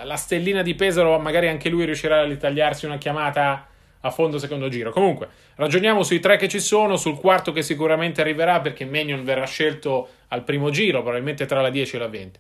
la 0.04 0.16
stellina 0.18 0.62
di 0.64 0.76
Pesaro 0.76 1.18
magari 1.20 1.48
anche 1.48 1.70
lui 1.70 1.86
riuscirà 1.86 2.20
a 2.20 2.26
ritagliarsi 2.26 2.86
una 2.86 2.98
chiamata 2.98 3.68
a 4.02 4.12
fondo 4.12 4.38
secondo 4.38 4.68
giro. 4.70 4.92
Comunque, 4.92 5.28
ragioniamo 5.56 6.04
sui 6.04 6.20
tre 6.20 6.38
che 6.38 6.48
ci 6.48 6.60
sono, 6.60 6.98
sul 6.98 7.18
quarto 7.18 7.52
che 7.52 7.62
sicuramente 7.62 8.22
arriverà 8.22 8.60
perché 8.60 8.86
Manion 8.86 9.24
verrà 9.24 9.46
scelto 9.46 10.08
al 10.30 10.44
primo 10.44 10.70
giro, 10.70 11.02
probabilmente 11.02 11.46
tra 11.46 11.62
la 11.62 11.70
10 11.70 11.96
e 11.96 12.00
la 12.00 12.08
20. 12.08 12.40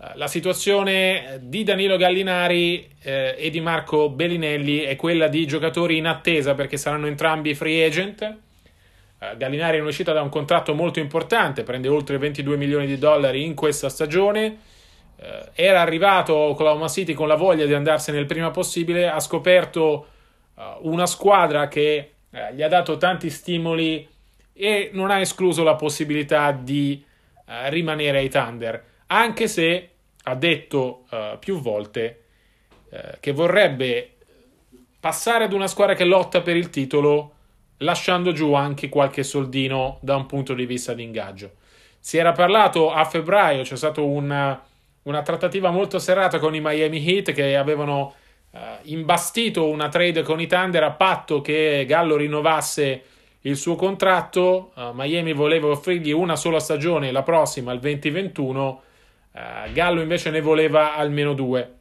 Eh, 0.00 0.10
la 0.14 0.28
situazione 0.28 1.40
di 1.42 1.64
Danilo 1.64 1.96
Gallinari 1.96 2.88
eh, 3.02 3.34
e 3.36 3.50
di 3.50 3.60
Marco 3.60 4.08
Bellinelli 4.08 4.80
è 4.80 4.96
quella 4.96 5.28
di 5.28 5.46
giocatori 5.46 5.96
in 5.96 6.06
attesa 6.06 6.54
perché 6.54 6.76
saranno 6.76 7.06
entrambi 7.06 7.54
free 7.54 7.84
agent. 7.84 8.22
Eh, 8.22 9.36
Gallinari 9.36 9.78
è 9.78 9.82
uscita 9.82 10.12
da 10.12 10.22
un 10.22 10.28
contratto 10.28 10.72
molto 10.74 11.00
importante, 11.00 11.64
prende 11.64 11.88
oltre 11.88 12.16
22 12.16 12.56
milioni 12.56 12.86
di 12.86 12.96
dollari 12.96 13.44
in 13.44 13.54
questa 13.54 13.88
stagione. 13.88 14.58
Eh, 15.20 15.50
era 15.54 15.80
arrivato 15.80 16.34
Oklahoma 16.34 16.88
City 16.88 17.12
con 17.12 17.26
la 17.26 17.34
voglia 17.34 17.66
di 17.66 17.74
andarsene 17.74 18.18
il 18.18 18.26
prima 18.26 18.50
possibile, 18.50 19.08
ha 19.08 19.18
scoperto 19.18 20.06
una 20.82 21.06
squadra 21.06 21.68
che 21.68 22.12
uh, 22.30 22.54
gli 22.54 22.62
ha 22.62 22.68
dato 22.68 22.96
tanti 22.96 23.30
stimoli 23.30 24.08
e 24.52 24.90
non 24.92 25.10
ha 25.10 25.20
escluso 25.20 25.62
la 25.62 25.76
possibilità 25.76 26.52
di 26.52 27.04
uh, 27.46 27.52
rimanere 27.68 28.18
ai 28.18 28.28
Thunder, 28.28 28.84
anche 29.06 29.48
se 29.48 29.90
ha 30.24 30.34
detto 30.34 31.04
più 31.38 31.58
volte 31.58 32.24
che 33.18 33.32
vorrebbe 33.32 34.16
passare 35.00 35.44
ad 35.44 35.54
una 35.54 35.66
squadra 35.68 35.94
che 35.94 36.04
lotta 36.04 36.42
per 36.42 36.54
il 36.54 36.68
titolo 36.68 37.32
lasciando 37.78 38.32
giù 38.32 38.52
anche 38.54 38.88
qualche 38.88 39.22
soldino 39.22 39.98
da 40.00 40.16
un 40.16 40.26
punto 40.26 40.54
di 40.54 40.66
vista 40.66 40.94
di 40.94 41.02
ingaggio. 41.02 41.52
Si 42.00 42.16
era 42.16 42.32
parlato 42.32 42.90
a 42.92 43.04
febbraio, 43.04 43.62
c'è 43.62 43.76
stata 43.76 44.00
una, 44.00 44.60
una 45.02 45.22
trattativa 45.22 45.70
molto 45.70 45.98
serrata 45.98 46.38
con 46.38 46.54
i 46.54 46.60
Miami 46.60 47.06
Heat 47.06 47.32
che 47.32 47.56
avevano 47.56 48.14
uh, 48.50 48.58
imbastito 48.84 49.68
una 49.68 49.88
trade 49.88 50.22
con 50.22 50.40
i 50.40 50.46
Thunder 50.46 50.82
a 50.82 50.90
patto 50.92 51.40
che 51.40 51.84
Gallo 51.86 52.16
rinnovasse 52.16 53.02
il 53.42 53.56
suo 53.56 53.74
contratto. 53.74 54.72
Uh, 54.74 54.90
Miami 54.92 55.32
voleva 55.32 55.68
offrirgli 55.68 56.12
una 56.12 56.36
sola 56.36 56.60
stagione, 56.60 57.12
la 57.12 57.22
prossima, 57.22 57.72
il 57.72 57.80
2021. 57.80 58.82
Uh, 59.32 59.38
eh, 59.38 59.72
Gallo 59.72 60.00
invece 60.00 60.30
ne 60.30 60.40
voleva 60.40 60.94
almeno 60.94 61.34
due. 61.34 61.74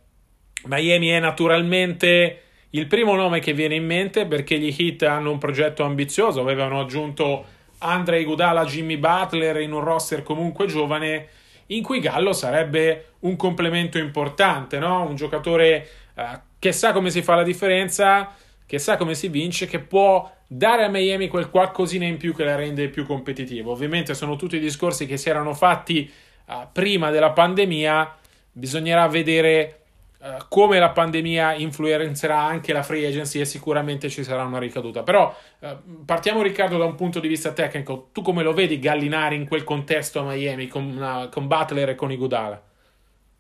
Miami 0.65 1.09
è 1.09 1.19
naturalmente 1.19 2.41
il 2.71 2.88
primo 2.88 3.15
nome 3.15 3.39
che 3.39 3.53
viene 3.53 3.75
in 3.75 3.86
mente 3.86 4.25
perché 4.25 4.57
gli 4.57 4.75
Heat 4.77 5.03
hanno 5.03 5.31
un 5.31 5.38
progetto 5.38 5.83
ambizioso, 5.83 6.41
avevano 6.41 6.81
aggiunto 6.81 7.45
Andre 7.79 8.24
Gudala, 8.24 8.65
Jimmy 8.65 8.97
Butler 8.97 9.62
in 9.62 9.71
un 9.71 9.81
roster 9.81 10.24
comunque 10.24 10.65
giovane 10.65 11.27
in 11.67 11.83
cui 11.83 12.00
Gallo 12.00 12.33
sarebbe 12.33 13.13
un 13.19 13.36
complemento 13.36 13.97
importante, 13.97 14.79
no? 14.79 15.03
un 15.03 15.15
giocatore 15.15 15.88
eh, 16.15 16.39
che 16.67 16.74
sa 16.74 16.91
come 16.91 17.09
si 17.09 17.21
fa 17.21 17.36
la 17.36 17.43
differenza, 17.43 18.33
che 18.65 18.77
sa 18.77 18.97
come 18.97 19.15
si 19.15 19.29
vince, 19.29 19.67
che 19.67 19.79
può 19.79 20.29
dare 20.45 20.83
a 20.83 20.89
Miami 20.89 21.29
quel 21.29 21.50
qualcosina 21.50 22.03
in 22.03 22.17
più 22.17 22.36
che 22.36 22.43
la 22.43 22.55
rende 22.55 22.89
più 22.89 23.05
competitivo. 23.05 23.71
Ovviamente 23.71 24.13
sono 24.13 24.36
tutti 24.36 24.59
discorsi 24.59 25.05
che 25.05 25.15
si 25.15 25.29
erano 25.29 25.53
fatti 25.53 26.12
eh, 26.45 26.67
prima 26.74 27.09
della 27.09 27.31
pandemia, 27.31 28.17
bisognerà 28.51 29.07
vedere 29.07 29.79
eh, 30.19 30.39
come 30.50 30.77
la 30.77 30.89
pandemia 30.89 31.53
influenzerà 31.53 32.41
anche 32.41 32.74
la 32.74 32.83
free 32.83 33.07
agency 33.07 33.39
e 33.39 33.45
sicuramente 33.45 34.09
ci 34.09 34.25
sarà 34.25 34.43
una 34.43 34.59
ricaduta. 34.59 35.03
Però 35.03 35.33
uh, 35.59 36.03
partiamo 36.03 36.41
Riccardo 36.41 36.77
da 36.77 36.83
un 36.83 36.95
punto 36.95 37.21
di 37.21 37.29
vista 37.29 37.53
tecnico. 37.53 38.09
Tu 38.12 38.21
come 38.21 38.43
lo 38.43 38.51
vedi 38.51 38.77
Gallinari 38.77 39.38
in 39.38 39.47
quel 39.47 39.63
contesto 39.63 40.19
a 40.19 40.24
Miami 40.24 40.67
con, 40.67 41.29
con 41.31 41.47
Butler 41.47 41.89
e 41.89 41.95
con 41.95 42.12
Igudala? 42.12 42.62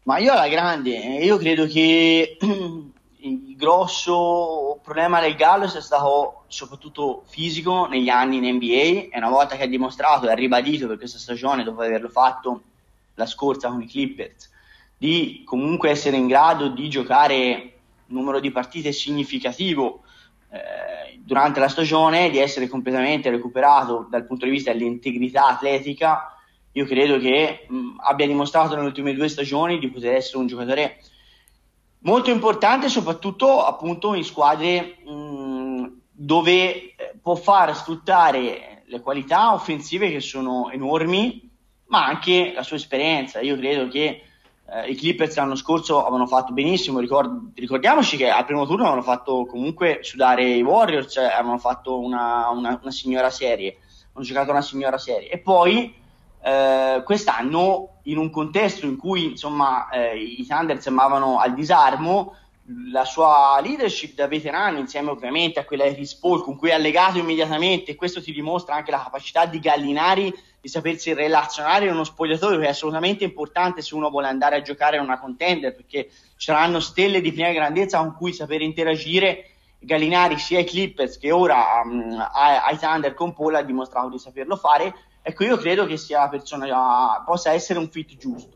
Ma 0.03 0.17
io 0.19 0.31
alla 0.31 0.47
grande, 0.47 0.95
io 0.95 1.35
credo 1.35 1.67
che 1.67 2.37
il 3.19 3.55
grosso 3.55 4.79
problema 4.83 5.19
del 5.19 5.35
Gallo 5.35 5.67
sia 5.67 5.81
stato 5.81 6.43
soprattutto 6.47 7.23
fisico 7.25 7.87
negli 7.87 8.09
anni 8.09 8.37
in 8.37 8.55
NBA 8.55 9.09
e 9.11 9.17
una 9.17 9.29
volta 9.29 9.55
che 9.55 9.63
ha 9.63 9.67
dimostrato 9.67 10.27
e 10.27 10.31
ha 10.31 10.35
ribadito 10.35 10.87
per 10.87 10.97
questa 10.97 11.17
stagione 11.17 11.63
dopo 11.63 11.81
averlo 11.81 12.09
fatto 12.09 12.61
la 13.15 13.25
scorsa 13.25 13.69
con 13.69 13.81
i 13.81 13.87
Clippers 13.87 14.51
di 14.97 15.43
comunque 15.45 15.89
essere 15.89 16.17
in 16.17 16.27
grado 16.27 16.69
di 16.69 16.89
giocare 16.89 17.73
un 18.07 18.15
numero 18.15 18.39
di 18.39 18.51
partite 18.51 18.91
significativo 18.91 20.01
eh, 20.49 21.19
durante 21.19 21.59
la 21.59 21.67
stagione, 21.67 22.29
di 22.29 22.39
essere 22.39 22.67
completamente 22.67 23.29
recuperato 23.29 24.07
dal 24.09 24.25
punto 24.25 24.45
di 24.45 24.51
vista 24.51 24.71
dell'integrità 24.71 25.47
atletica, 25.47 26.37
io 26.71 26.85
credo 26.85 27.19
che 27.19 27.65
mh, 27.67 27.97
abbia 27.99 28.25
dimostrato 28.25 28.75
nelle 28.75 28.87
ultime 28.87 29.13
due 29.13 29.27
stagioni 29.27 29.77
di 29.77 29.89
poter 29.89 30.15
essere 30.15 30.37
un 30.37 30.47
giocatore 30.47 30.99
molto 31.99 32.29
importante, 32.29 32.89
soprattutto 32.89 33.63
appunto 33.63 34.13
in 34.13 34.23
squadre 34.23 34.97
mh, 35.03 36.01
dove 36.11 36.95
eh, 36.95 36.95
può 37.21 37.35
far 37.35 37.75
sfruttare 37.75 38.83
le 38.85 39.01
qualità 39.01 39.53
offensive 39.53 40.09
che 40.09 40.19
sono 40.19 40.69
enormi, 40.71 41.49
ma 41.87 42.05
anche 42.05 42.51
la 42.53 42.63
sua 42.63 42.77
esperienza. 42.77 43.39
Io 43.41 43.57
credo 43.57 43.87
che 43.87 44.21
eh, 44.69 44.89
i 44.89 44.95
Clippers 44.95 45.35
l'anno 45.35 45.55
scorso 45.55 46.01
avevano 46.01 46.27
fatto 46.27 46.53
benissimo, 46.53 46.99
ricord- 46.99 47.51
ricordiamoci 47.55 48.17
che 48.17 48.29
al 48.29 48.45
primo 48.45 48.65
turno 48.65 48.83
avevano 48.83 49.03
fatto 49.03 49.45
comunque 49.45 49.99
sudare 50.01 50.43
i 50.43 50.61
Warriors, 50.61 51.11
cioè 51.11 51.25
avevano 51.25 51.57
fatto 51.57 51.99
una, 51.99 52.49
una, 52.49 52.79
una, 52.81 52.91
signora 52.91 53.29
serie, 53.29 53.77
hanno 54.13 54.25
giocato 54.25 54.51
una 54.51 54.61
signora 54.61 54.97
serie 54.97 55.29
e 55.29 55.37
poi 55.39 55.93
eh, 56.41 57.01
quest'anno 57.05 57.96
in 58.07 58.17
un 58.17 58.29
contesto 58.29 58.85
in 58.85 58.97
cui 58.97 59.25
insomma 59.25 59.89
eh, 59.89 60.17
i 60.17 60.45
Thunder 60.45 60.81
sembravano 60.81 61.39
al 61.39 61.53
disarmo, 61.53 62.35
la 62.91 63.05
sua 63.05 63.59
leadership 63.61 64.13
da 64.13 64.27
veterano 64.27 64.77
insieme 64.77 65.09
ovviamente 65.09 65.59
a 65.59 65.63
quella 65.63 65.87
di 65.87 65.95
Chris 65.95 66.15
Paul 66.15 66.43
con 66.43 66.57
cui 66.57 66.69
è 66.69 66.73
allegato 66.73 67.17
immediatamente 67.17 67.91
e 67.91 67.95
questo 67.95 68.21
ti 68.21 68.33
dimostra 68.33 68.75
anche 68.75 68.91
la 68.91 69.01
capacità 69.01 69.45
di 69.45 69.59
Gallinari 69.59 70.33
di 70.59 70.67
sapersi 70.67 71.13
relazionare 71.13 71.85
in 71.85 71.93
uno 71.93 72.03
spogliatoio 72.03 72.59
che 72.59 72.65
è 72.65 72.69
assolutamente 72.69 73.23
importante 73.23 73.81
se 73.81 73.95
uno 73.95 74.09
vuole 74.09 74.27
andare 74.27 74.57
a 74.57 74.61
giocare 74.61 74.97
in 74.97 75.03
una 75.03 75.17
contender 75.17 75.73
perché 75.73 76.09
ci 76.09 76.51
saranno 76.51 76.81
stelle 76.81 77.21
di 77.21 77.31
prima 77.31 77.51
grandezza 77.51 77.99
con 77.99 78.13
cui 78.15 78.33
saper 78.33 78.61
interagire 78.61 79.51
Gallinari 79.79 80.37
sia 80.37 80.57
ai 80.57 80.65
Clippers 80.65 81.17
che 81.17 81.31
ora 81.31 81.81
um, 81.83 82.17
ai 82.33 82.77
Thunder 82.77 83.13
con 83.13 83.33
Paul 83.33 83.55
ha 83.55 83.61
dimostrato 83.61 84.09
di 84.09 84.19
saperlo 84.19 84.55
fare. 84.55 84.93
Ecco 85.21 85.43
io 85.43 85.57
credo 85.57 85.85
che 85.85 85.97
sia 85.97 86.21
la 86.21 86.29
persona 86.29 87.23
possa 87.25 87.51
essere 87.51 87.79
un 87.79 87.89
fit 87.89 88.15
giusto. 88.17 88.55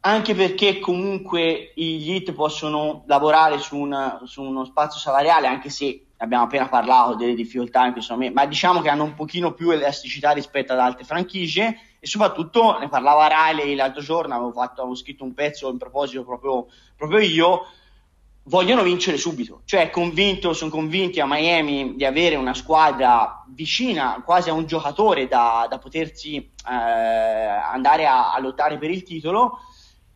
Anche 0.00 0.34
perché 0.34 0.78
comunque 0.78 1.72
gli 1.74 2.12
hit 2.12 2.32
possono 2.32 3.02
lavorare 3.06 3.58
su, 3.58 3.76
una, 3.76 4.20
su, 4.24 4.42
uno 4.42 4.64
spazio 4.64 5.00
salariale, 5.00 5.48
anche 5.48 5.70
se 5.70 6.04
abbiamo 6.18 6.44
appena 6.44 6.68
parlato 6.68 7.14
delle 7.14 7.34
difficoltà 7.34 7.86
in 7.86 7.92
questo 7.92 8.16
ma 8.16 8.46
diciamo 8.46 8.80
che 8.80 8.88
hanno 8.88 9.04
un 9.04 9.14
pochino 9.14 9.52
più 9.52 9.70
elasticità 9.70 10.30
rispetto 10.32 10.72
ad 10.72 10.78
altre 10.78 11.04
franchigie. 11.04 11.80
E 12.00 12.06
soprattutto 12.06 12.78
ne 12.78 12.88
parlava 12.88 13.50
Riley 13.50 13.74
l'altro 13.74 14.00
giorno, 14.02 14.34
avevo, 14.34 14.52
fatto, 14.52 14.82
avevo 14.82 14.94
scritto 14.94 15.24
un 15.24 15.34
pezzo 15.34 15.68
in 15.68 15.78
proposito 15.78 16.24
proprio, 16.24 16.68
proprio 16.96 17.18
io, 17.18 17.66
vogliono 18.48 18.82
vincere 18.82 19.18
subito, 19.18 19.60
cioè 19.64 19.90
convinto, 19.90 20.54
sono 20.54 20.70
convinti 20.70 21.20
a 21.20 21.26
Miami 21.26 21.94
di 21.96 22.04
avere 22.04 22.34
una 22.34 22.54
squadra 22.54 23.44
vicina 23.48 24.22
quasi 24.24 24.48
a 24.48 24.54
un 24.54 24.66
giocatore 24.66 25.28
da, 25.28 25.66
da 25.68 25.78
potersi 25.78 26.36
eh, 26.36 26.72
andare 26.72 28.06
a, 28.06 28.32
a 28.32 28.40
lottare 28.40 28.78
per 28.78 28.90
il 28.90 29.02
titolo. 29.02 29.60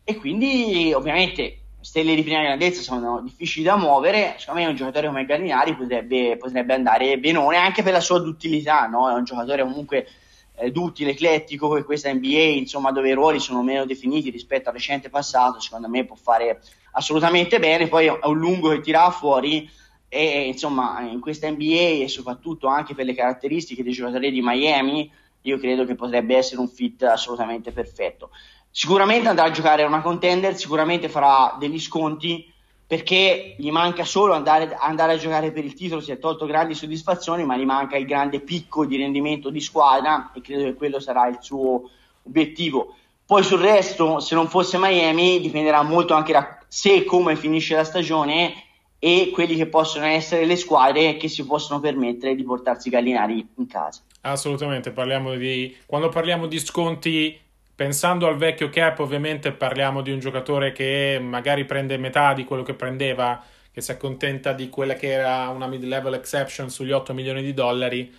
E 0.03 0.17
quindi 0.17 0.91
ovviamente 0.93 1.59
stelle 1.79 2.15
di 2.15 2.23
prima 2.23 2.41
grandezza 2.41 2.81
sono 2.81 3.21
difficili 3.21 3.65
da 3.65 3.75
muovere, 3.75 4.35
secondo 4.37 4.61
me 4.61 4.67
un 4.67 4.75
giocatore 4.75 5.07
come 5.07 5.25
Gallinari 5.25 5.75
potrebbe, 5.75 6.37
potrebbe 6.37 6.73
andare 6.73 7.19
benone 7.19 7.57
anche 7.57 7.83
per 7.83 7.93
la 7.93 7.99
sua 7.99 8.19
duttilità, 8.19 8.87
no? 8.87 9.09
è 9.09 9.13
un 9.13 9.23
giocatore 9.25 9.63
comunque 9.63 10.07
eh, 10.55 10.71
duttile, 10.71 11.11
eclettico, 11.11 11.73
che 11.73 11.83
questa 11.83 12.13
NBA 12.13 12.57
insomma 12.57 12.91
dove 12.91 13.09
i 13.09 13.13
ruoli 13.13 13.39
sono 13.39 13.63
meno 13.63 13.85
definiti 13.85 14.29
rispetto 14.29 14.69
al 14.69 14.75
recente 14.75 15.09
passato, 15.09 15.59
secondo 15.59 15.89
me 15.89 16.05
può 16.05 16.15
fare 16.15 16.61
assolutamente 16.91 17.59
bene, 17.59 17.87
poi 17.87 18.07
è 18.07 18.19
un 18.27 18.37
lungo 18.37 18.69
che 18.69 18.81
tira 18.81 19.09
fuori 19.09 19.69
e 20.07 20.47
insomma 20.47 21.01
in 21.01 21.19
questa 21.19 21.49
NBA 21.49 22.03
e 22.03 22.07
soprattutto 22.07 22.67
anche 22.67 22.93
per 22.93 23.05
le 23.05 23.15
caratteristiche 23.15 23.81
dei 23.81 23.93
giocatori 23.93 24.29
di 24.29 24.41
Miami 24.43 25.11
io 25.41 25.57
credo 25.57 25.85
che 25.85 25.95
potrebbe 25.95 26.37
essere 26.37 26.61
un 26.61 26.67
fit 26.67 27.03
assolutamente 27.03 27.71
perfetto. 27.71 28.29
Sicuramente 28.69 29.27
andrà 29.27 29.45
a 29.45 29.51
giocare 29.51 29.83
a 29.83 29.87
una 29.87 30.01
contender, 30.01 30.55
sicuramente 30.55 31.09
farà 31.09 31.55
degli 31.59 31.79
sconti 31.79 32.51
perché 32.85 33.55
gli 33.57 33.71
manca 33.71 34.03
solo 34.03 34.33
andare, 34.33 34.75
andare, 34.79 35.13
a 35.13 35.17
giocare 35.17 35.51
per 35.51 35.63
il 35.63 35.73
titolo, 35.73 36.01
si 36.01 36.11
è 36.11 36.19
tolto 36.19 36.45
grandi 36.45 36.75
soddisfazioni, 36.75 37.43
ma 37.43 37.57
gli 37.57 37.65
manca 37.65 37.97
il 37.97 38.05
grande 38.05 38.39
picco 38.39 38.85
di 38.85 38.97
rendimento 38.97 39.49
di 39.49 39.61
squadra 39.61 40.31
e 40.33 40.41
credo 40.41 40.63
che 40.63 40.73
quello 40.73 40.99
sarà 40.99 41.27
il 41.27 41.37
suo 41.39 41.89
obiettivo. 42.23 42.95
Poi 43.25 43.41
sul 43.41 43.59
resto, 43.59 44.19
se 44.19 44.35
non 44.35 44.47
fosse 44.47 44.77
Miami, 44.77 45.39
dipenderà 45.39 45.81
molto 45.81 46.13
anche 46.13 46.33
da 46.33 46.59
se 46.67 46.93
e 46.93 47.03
come 47.05 47.35
finisce 47.35 47.75
la 47.75 47.83
stagione 47.83 48.53
e 48.99 49.31
quelli 49.33 49.55
che 49.55 49.67
possono 49.67 50.05
essere 50.05 50.45
le 50.45 50.55
squadre 50.55 51.17
che 51.17 51.27
si 51.27 51.45
possono 51.45 51.79
permettere 51.79 52.35
di 52.35 52.43
portarsi 52.43 52.89
Gallinari 52.89 53.47
in 53.57 53.67
casa. 53.67 54.01
Assolutamente, 54.21 54.91
parliamo 54.91 55.35
di 55.35 55.75
quando 55.85 56.09
parliamo 56.09 56.47
di 56.47 56.59
sconti 56.59 57.37
Pensando 57.75 58.27
al 58.27 58.37
vecchio 58.37 58.69
cap, 58.69 58.99
ovviamente 58.99 59.51
parliamo 59.51 60.01
di 60.01 60.11
un 60.11 60.19
giocatore 60.19 60.71
che 60.71 61.19
magari 61.19 61.65
prende 61.65 61.97
metà 61.97 62.33
di 62.33 62.43
quello 62.43 62.61
che 62.61 62.75
prendeva 62.75 63.43
che 63.73 63.81
si 63.81 63.89
accontenta 63.89 64.53
di 64.53 64.69
quella 64.69 64.93
che 64.93 65.09
era 65.11 65.49
una 65.49 65.65
mid-level 65.65 66.13
exception 66.13 66.69
sugli 66.69 66.91
8 66.91 67.11
milioni 67.15 67.41
di 67.41 67.55
dollari, 67.55 68.13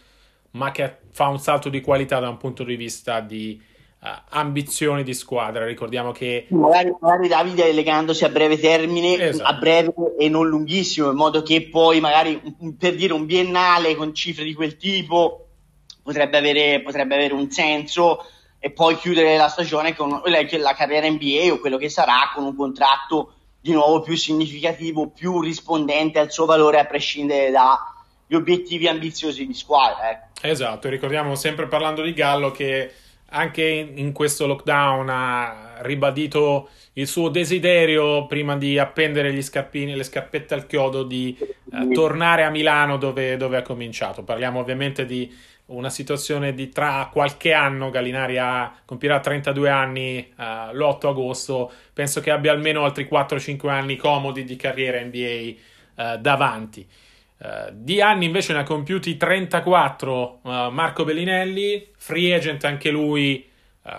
ma 0.52 0.72
che 0.72 0.96
fa 1.12 1.28
un 1.28 1.38
salto 1.38 1.68
di 1.68 1.80
qualità 1.80 2.18
da 2.18 2.28
un 2.28 2.36
punto 2.38 2.64
di 2.64 2.74
vista 2.74 3.20
di 3.20 3.62
uh, 4.00 4.08
ambizioni 4.30 5.04
di 5.04 5.14
squadra. 5.14 5.64
Ricordiamo 5.64 6.10
che... 6.10 6.46
Magari, 6.48 6.92
magari 6.98 7.28
Davide 7.28 7.72
legandosi 7.72 8.24
a 8.24 8.30
breve 8.30 8.58
termine, 8.58 9.16
esatto. 9.16 9.48
a 9.48 9.52
breve 9.52 9.92
e 10.18 10.28
non 10.28 10.48
lunghissimo, 10.48 11.10
in 11.10 11.16
modo 11.16 11.44
che 11.44 11.68
poi 11.68 12.00
magari, 12.00 12.42
per 12.76 12.96
dire, 12.96 13.12
un 13.12 13.24
biennale 13.24 13.94
con 13.94 14.12
cifre 14.12 14.42
di 14.42 14.54
quel 14.54 14.76
tipo 14.76 15.46
potrebbe 16.02 16.36
avere, 16.36 16.82
potrebbe 16.82 17.14
avere 17.14 17.32
un 17.32 17.48
senso 17.52 18.18
e 18.64 18.70
poi 18.70 18.96
chiudere 18.96 19.36
la 19.36 19.48
stagione 19.48 19.94
con 19.94 20.22
la 20.24 20.74
carriera 20.74 21.06
NBA 21.06 21.52
o 21.52 21.58
quello 21.58 21.76
che 21.76 21.90
sarà 21.90 22.30
con 22.34 22.44
un 22.44 22.56
contratto 22.56 23.34
di 23.60 23.72
nuovo 23.72 24.00
più 24.00 24.16
significativo, 24.16 25.10
più 25.10 25.42
rispondente 25.42 26.18
al 26.18 26.32
suo 26.32 26.46
valore 26.46 26.78
a 26.78 26.86
prescindere 26.86 27.50
dagli 27.50 28.34
obiettivi 28.34 28.88
ambiziosi 28.88 29.46
di 29.46 29.52
squadra. 29.52 30.30
Eh. 30.40 30.50
Esatto, 30.50 30.88
ricordiamo 30.88 31.34
sempre 31.34 31.66
parlando 31.66 32.00
di 32.00 32.14
Gallo 32.14 32.52
che 32.52 32.90
anche 33.28 33.62
in 33.94 34.12
questo 34.12 34.46
lockdown 34.46 35.10
ha 35.10 35.74
ribadito 35.82 36.70
il 36.94 37.06
suo 37.06 37.28
desiderio 37.28 38.24
prima 38.26 38.56
di 38.56 38.78
appendere 38.78 39.30
gli 39.34 39.42
scarpini, 39.42 39.94
le 39.94 40.04
scarpette 40.04 40.54
al 40.54 40.66
chiodo 40.66 41.02
di 41.02 41.36
eh, 41.38 41.92
tornare 41.92 42.44
a 42.44 42.50
Milano 42.50 42.96
dove, 42.96 43.36
dove 43.36 43.58
ha 43.58 43.62
cominciato. 43.62 44.22
Parliamo 44.22 44.60
ovviamente 44.60 45.04
di 45.04 45.30
una 45.66 45.88
situazione 45.88 46.52
di 46.52 46.68
tra 46.68 47.08
qualche 47.10 47.52
anno, 47.52 47.90
Gallinari 47.90 48.36
ha, 48.36 48.72
compirà 48.84 49.20
32 49.20 49.70
anni 49.70 50.32
uh, 50.36 50.74
l'8 50.74 51.08
agosto, 51.08 51.72
penso 51.92 52.20
che 52.20 52.30
abbia 52.30 52.52
almeno 52.52 52.84
altri 52.84 53.08
4-5 53.10 53.68
anni 53.68 53.96
comodi 53.96 54.44
di 54.44 54.56
carriera 54.56 55.00
NBA 55.00 55.16
eh, 55.16 55.58
davanti. 56.20 56.86
Uh, 57.38 57.70
di 57.72 58.00
anni 58.02 58.26
invece 58.26 58.52
ne 58.52 58.60
ha 58.60 58.62
compiuti 58.64 59.16
34 59.16 60.40
Marco 60.42 61.04
Bellinelli, 61.04 61.88
free 61.96 62.34
agent 62.34 62.64
anche 62.64 62.90
lui 62.90 63.48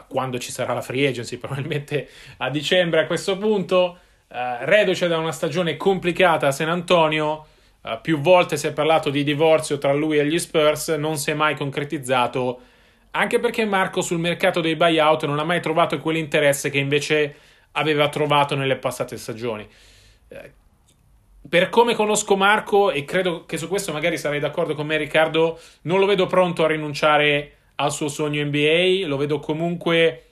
quando 0.07 0.39
ci 0.39 0.51
sarà 0.51 0.73
la 0.73 0.81
free 0.81 1.07
agency, 1.07 1.37
probabilmente 1.39 2.09
a 2.37 2.49
dicembre 2.49 3.01
a 3.01 3.05
questo 3.05 3.37
punto, 3.37 3.99
reduce 4.27 5.07
da 5.07 5.17
una 5.17 5.31
stagione 5.31 5.77
complicata 5.77 6.47
a 6.47 6.51
San 6.51 6.69
Antonio, 6.69 7.45
Uh, 7.85 8.01
più 8.01 8.19
volte 8.19 8.57
si 8.57 8.65
è 8.65 8.73
parlato 8.73 9.11
di 9.11 9.23
divorzio 9.23 9.77
tra 9.77 9.93
lui 9.93 10.17
e 10.17 10.25
gli 10.25 10.39
Spurs, 10.39 10.87
non 10.89 11.17
si 11.17 11.29
è 11.29 11.35
mai 11.35 11.55
concretizzato, 11.55 12.59
anche 13.11 13.39
perché 13.39 13.63
Marco 13.63 14.01
sul 14.01 14.17
mercato 14.17 14.59
dei 14.59 14.75
buyout 14.75 15.25
non 15.25 15.37
ha 15.37 15.43
mai 15.43 15.61
trovato 15.61 15.99
quell'interesse 15.99 16.71
che 16.71 16.79
invece 16.79 17.35
aveva 17.73 18.09
trovato 18.09 18.55
nelle 18.55 18.77
passate 18.77 19.17
stagioni. 19.17 19.67
Uh, 20.29 20.37
per 21.47 21.69
come 21.69 21.93
conosco 21.93 22.35
Marco, 22.35 22.89
e 22.89 23.05
credo 23.05 23.45
che 23.45 23.57
su 23.57 23.67
questo 23.67 23.91
magari 23.91 24.17
sarei 24.17 24.39
d'accordo 24.39 24.73
con 24.73 24.87
me, 24.87 24.97
Riccardo, 24.97 25.59
non 25.83 25.99
lo 25.99 26.07
vedo 26.07 26.25
pronto 26.25 26.63
a 26.63 26.67
rinunciare 26.67 27.51
al 27.75 27.91
suo 27.91 28.07
sogno 28.07 28.43
NBA, 28.43 29.05
lo 29.05 29.17
vedo 29.17 29.37
comunque 29.37 30.24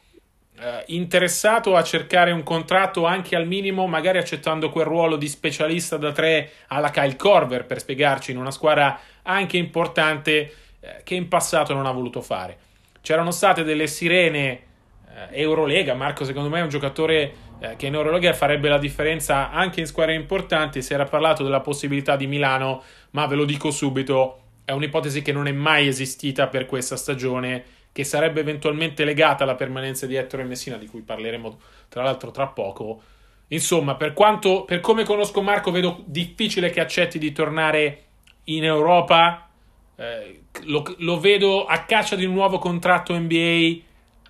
eh, 0.63 0.84
interessato 0.88 1.75
a 1.75 1.84
cercare 1.84 2.32
un 2.32 2.41
contratto 2.41 3.05
anche 3.05 3.36
al 3.36 3.46
minimo, 3.46 3.86
magari 3.86 4.17
accettando 4.17 4.70
quel 4.70 4.86
ruolo 4.86 5.17
di 5.17 5.27
specialista 5.27 5.98
da 5.98 6.13
tre 6.13 6.51
alla 6.67 6.89
Kyle 6.89 7.17
Corver, 7.17 7.65
per 7.65 7.82
spiegarci, 7.82 8.31
in 8.31 8.38
una 8.38 8.51
squadra 8.51 8.98
anche 9.24 9.57
importante 9.57 10.53
eh, 10.79 11.01
che 11.03 11.16
in 11.16 11.27
passato 11.27 11.74
non 11.74 11.85
ha 11.85 11.92
voluto 11.92 12.22
fare. 12.22 12.57
C'erano 13.01 13.31
state 13.31 13.64
delle 13.64 13.88
sirene 13.88 14.50
eh, 14.51 15.42
Eurolega, 15.42 15.96
Marco 15.96 16.24
secondo 16.24 16.48
me 16.48 16.59
è 16.59 16.64
un 16.64 16.70
giocatore 16.70 17.33
eh, 17.59 17.75
che 17.75 17.88
in 17.88 17.96
Eurolega 17.96 18.31
farebbe 18.31 18.70
la 18.70 18.77
differenza 18.77 19.51
anche 19.51 19.81
in 19.81 19.85
squadre 19.85 20.14
importanti, 20.14 20.81
si 20.81 20.94
era 20.94 21.03
parlato 21.03 21.44
della 21.44 21.59
possibilità 21.59 22.16
di 22.16 22.25
Milano, 22.25 22.81
ma 23.11 23.25
ve 23.25 23.35
lo 23.35 23.44
dico 23.44 23.70
subito, 23.70 24.40
è 24.64 24.72
un'ipotesi 24.72 25.22
che 25.22 25.33
non 25.33 25.48
è 25.48 25.51
mai 25.51 25.88
esistita 25.88 26.48
per 26.48 26.66
questa 26.68 26.96
stagione 26.96 27.73
che 27.94 28.03
sarebbe 28.03 28.42
eventualmente 28.42 29.06
legata 29.06 29.44
alla 29.44 29.56
permanenza 29.56 30.08
di 30.08 30.16
Ettore 30.16 30.44
Messina, 30.44 30.77
di 30.77 30.88
cui 30.88 31.01
parleremo 31.01 31.60
tra 31.88 32.03
l'altro 32.03 32.32
tra 32.32 32.48
poco. 32.48 33.01
Insomma, 33.50 33.96
per, 33.96 34.14
quanto, 34.14 34.64
per 34.64 34.79
come 34.79 35.03
conosco 35.03 35.44
Marco, 35.44 35.70
vedo 35.70 36.01
difficile 36.06 36.72
che 36.72 36.82
accetti 36.82 37.20
di 37.20 37.32
tornare 37.32 38.03
in 38.46 38.64
Europa. 38.64 39.48
Eh, 39.96 40.42
lo, 40.64 40.84
lo, 40.98 41.20
vedo 41.20 41.66
a 41.66 41.84
caccia 41.84 42.16
di 42.16 42.25
un 42.25 42.34
nuovo 42.34 42.58
contratto 42.58 43.18
NBA 43.18 43.77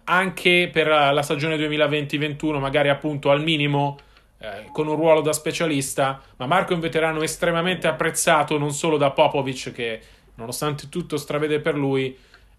anche 0.03 0.69
per 0.71 0.87
la 0.87 1.21
stagione 1.21 1.55
2020-21, 1.55 2.59
magari 2.59 2.89
appunto 2.89 3.31
al 3.31 3.41
minimo. 3.41 3.97
Eh, 4.39 4.65
con 4.73 4.89
un 4.89 4.97
ruolo 4.97 5.21
da 5.21 5.31
specialista, 5.31 6.21
ma 6.35 6.45
Marco 6.47 6.73
è 6.73 6.75
un 6.75 6.81
veterano 6.81 7.21
estremamente 7.21 7.87
apprezzato 7.87 8.57
non 8.57 8.73
solo 8.73 8.97
da 8.97 9.11
Popovic, 9.11 9.71
che 9.71 10.01
nonostante 10.35 10.89
tutto 10.89 11.15
stravede 11.15 11.61
per 11.61 11.75
lui, 11.75 12.13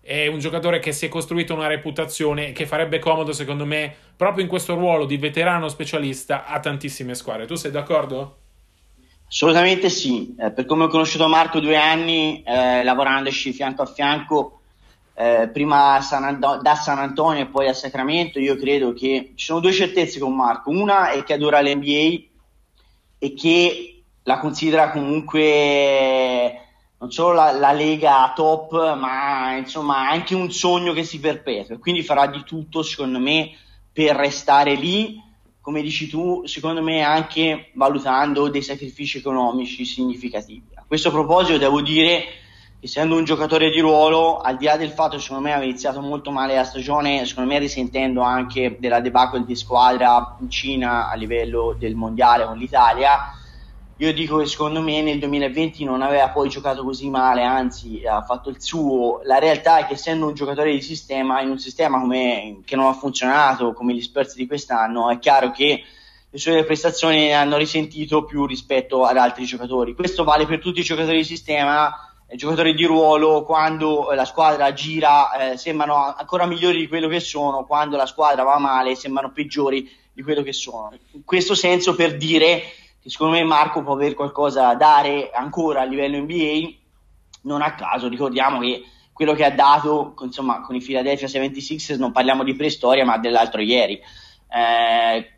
è 0.05 0.27
un 0.27 0.39
giocatore 0.39 0.81
che 0.81 0.93
si 0.93 1.07
è 1.07 1.09
costruito 1.09 1.55
una 1.55 1.67
reputazione 1.67 2.53
che 2.53 2.67
farebbe 2.67 2.99
comodo, 2.99 3.33
secondo 3.33 3.65
me, 3.65 3.93
proprio 4.15 4.45
in 4.45 4.51
questo 4.51 4.75
ruolo 4.75 5.07
di 5.07 5.17
veterano 5.17 5.69
specialista 5.69 6.45
a 6.45 6.61
tantissime 6.61 7.15
squadre. 7.15 7.47
Tu 7.47 7.55
sei 7.55 7.71
d'accordo? 7.71 8.37
Assolutamente 9.27 9.89
sì. 9.89 10.35
Eh, 10.39 10.51
per 10.51 10.67
come 10.67 10.85
ho 10.85 10.89
conosciuto 10.89 11.27
Marco 11.27 11.59
due 11.59 11.77
anni, 11.77 12.43
eh, 12.47 12.85
lavorandoci 12.85 13.55
fianco 13.55 13.81
a 13.81 13.87
fianco, 13.87 14.61
eh, 15.15 15.49
prima 15.51 15.99
San 16.03 16.25
Ando- 16.25 16.61
da 16.61 16.75
San 16.75 16.99
Antonio 16.99 17.43
e 17.43 17.47
poi 17.47 17.69
a 17.69 17.73
Sacramento, 17.73 18.39
io 18.39 18.57
credo 18.57 18.93
che 18.93 19.33
ci 19.35 19.47
sono 19.47 19.61
due 19.61 19.73
certezze 19.73 20.19
con 20.19 20.37
Marco. 20.37 20.69
Una 20.69 21.13
è 21.13 21.25
che 21.25 21.33
adora 21.33 21.63
l'NBA 21.63 22.25
e 23.19 23.33
che 23.33 24.03
la 24.23 24.39
considera 24.39 24.91
comunque 24.91 26.64
non 27.05 27.13
solo 27.13 27.35
la, 27.35 27.53
la, 27.53 27.73
Lega 27.73 28.33
top, 28.35 28.95
ma 28.97 29.57
insomma 29.57 30.09
anche 30.09 30.35
un 30.35 30.51
sogno 30.51 30.95
che 30.95 31.05
si 31.05 31.21
perpetua. 31.21 31.79
Quindi 31.79 32.03
farà 32.03 32.27
di 32.27 32.43
tutto, 32.45 32.83
secondo 32.83 33.19
me, 33.19 33.53
per 33.93 34.17
restare 34.17 34.75
lì. 34.75 35.21
Come 35.61 35.83
dici 35.83 36.09
tu, 36.09 36.47
secondo 36.47 36.83
me 36.83 37.03
anche 37.03 37.71
valutando 37.75 38.49
dei 38.49 38.63
sacrifici 38.63 39.19
economici 39.19 39.85
significativi. 39.85 40.69
A 40.75 40.85
questo 40.87 41.11
proposito 41.11 41.59
devo 41.59 41.83
dire 41.83 42.25
che 42.81 42.87
essendo 42.87 43.17
un 43.17 43.25
giocatore 43.25 43.71
di 43.71 43.81
ruolo, 43.81 44.39
al 44.39 44.57
di 44.57 44.65
là 44.65 44.77
del 44.77 44.91
fatto 44.91 45.17
che 45.17 45.23
secondo 45.23 45.43
me 45.43 45.53
aveva 45.53 45.67
iniziato 45.67 46.01
molto 46.01 46.31
male 46.31 46.55
la 46.55 46.65
stagione, 46.65 47.25
secondo 47.27 47.51
me 47.51 47.59
risentendo 47.59 48.21
anche 48.23 48.77
della 48.79 49.01
debacle 49.01 49.45
di 49.45 49.57
squadra 49.57 50.37
in 50.41 50.51
Cina 50.51 51.11
a 51.11 51.15
livello 51.15 51.75
del 51.79 51.95
mondiale 51.95 52.45
con 52.45 52.59
l'Italia, 52.59 53.33
io 53.99 54.13
dico 54.13 54.39
che 54.39 54.47
secondo 54.47 54.81
me 54.81 55.03
nel 55.03 55.21
2020 55.21 55.85
non 55.85 56.03
aveva 56.03 56.29
poi 56.31 56.49
giocato 56.49 56.83
così 56.83 57.09
male, 57.09 57.45
anzi 57.45 58.05
ha 58.05 58.23
fatto 58.23 58.51
il 58.51 58.61
suo. 58.61 59.21
La 59.23 59.39
realtà 59.39 59.79
è 59.79 59.87
che 59.87 59.93
essendo 59.93 60.27
un 60.27 60.35
giocatore 60.35 60.73
di 60.73 60.81
sistema, 60.81 61.41
in 61.41 61.51
un 61.51 61.59
sistema 61.61 62.01
come, 62.01 62.61
che 62.65 62.75
non 62.75 62.87
ha 62.87 62.93
funzionato 62.93 63.73
come 63.73 63.95
gli 63.95 64.03
Spurs 64.03 64.35
di 64.35 64.49
quest'anno, 64.49 65.11
è 65.11 65.19
chiaro 65.21 65.53
che 65.53 65.85
le 66.29 66.39
sue 66.39 66.65
prestazioni 66.65 67.33
hanno 67.33 67.57
risentito 67.57 68.25
più 68.25 68.47
rispetto 68.47 69.05
ad 69.05 69.17
altri 69.17 69.45
giocatori. 69.45 69.95
Questo 69.95 70.25
vale 70.25 70.45
per 70.47 70.59
tutti 70.59 70.81
i 70.81 70.85
giocatori 70.85 71.19
di 71.19 71.25
sistema, 71.25 71.95
i 72.29 72.37
giocatori 72.37 72.75
di 72.75 72.85
ruolo, 72.87 73.45
quando 73.45 74.11
la 74.13 74.25
squadra 74.25 74.73
gira 74.73 75.53
eh, 75.53 75.57
sembrano 75.57 76.13
ancora 76.17 76.47
migliori 76.47 76.79
di 76.79 76.89
quello 76.89 77.07
che 77.07 77.21
sono, 77.21 77.65
quando 77.65 77.97
la 77.97 78.07
squadra 78.07 78.43
va 78.43 78.59
male 78.59 78.97
sembrano 78.97 79.31
peggiori 79.31 79.89
di 80.13 80.23
quello 80.23 80.43
che 80.43 80.53
sono. 80.53 80.91
In 81.13 81.25
questo 81.25 81.55
senso 81.55 81.95
per 81.95 82.17
dire 82.17 82.65
che 83.05 83.11
secondo 83.11 83.35
me 83.35 83.45
Marco 83.45 83.83
può 83.83 83.93
avere 83.93 84.15
qualcosa 84.15 84.69
da 84.69 84.75
dare 84.77 85.31
ancora 85.31 85.83
a 85.83 85.85
livello 85.85 86.17
NBA, 86.17 86.73
non 87.43 87.61
a 87.61 87.75
caso 87.75 88.09
ricordiamo 88.09 88.61
che 88.61 88.83
quello 89.13 89.35
che 89.35 89.45
ha 89.45 89.51
dato 89.51 90.15
insomma, 90.23 90.63
con 90.63 90.75
i 90.75 90.81
Philadelphia 90.81 91.27
76ers 91.27 91.99
non 91.99 92.13
parliamo 92.13 92.43
di 92.43 92.57
preistoria 92.57 93.05
ma 93.05 93.19
dell'altro 93.19 93.61
ieri. 93.61 94.01
Eh, 94.49 95.33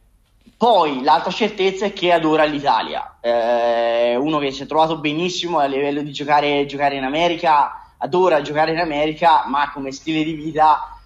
poi 0.56 1.02
l'altra 1.02 1.32
certezza 1.32 1.86
è 1.86 1.92
che 1.92 2.12
adora 2.12 2.44
l'Italia, 2.44 3.18
eh, 3.20 4.14
uno 4.14 4.38
che 4.38 4.52
si 4.52 4.62
è 4.62 4.66
trovato 4.66 4.98
benissimo 4.98 5.58
a 5.58 5.64
livello 5.64 6.02
di 6.02 6.12
giocare, 6.12 6.66
giocare 6.66 6.94
in 6.94 7.02
America, 7.02 7.94
adora 7.98 8.42
giocare 8.42 8.70
in 8.70 8.78
America, 8.78 9.44
ma 9.48 9.72
come 9.72 9.90
stile 9.90 10.22
di 10.22 10.34
vita 10.34 10.96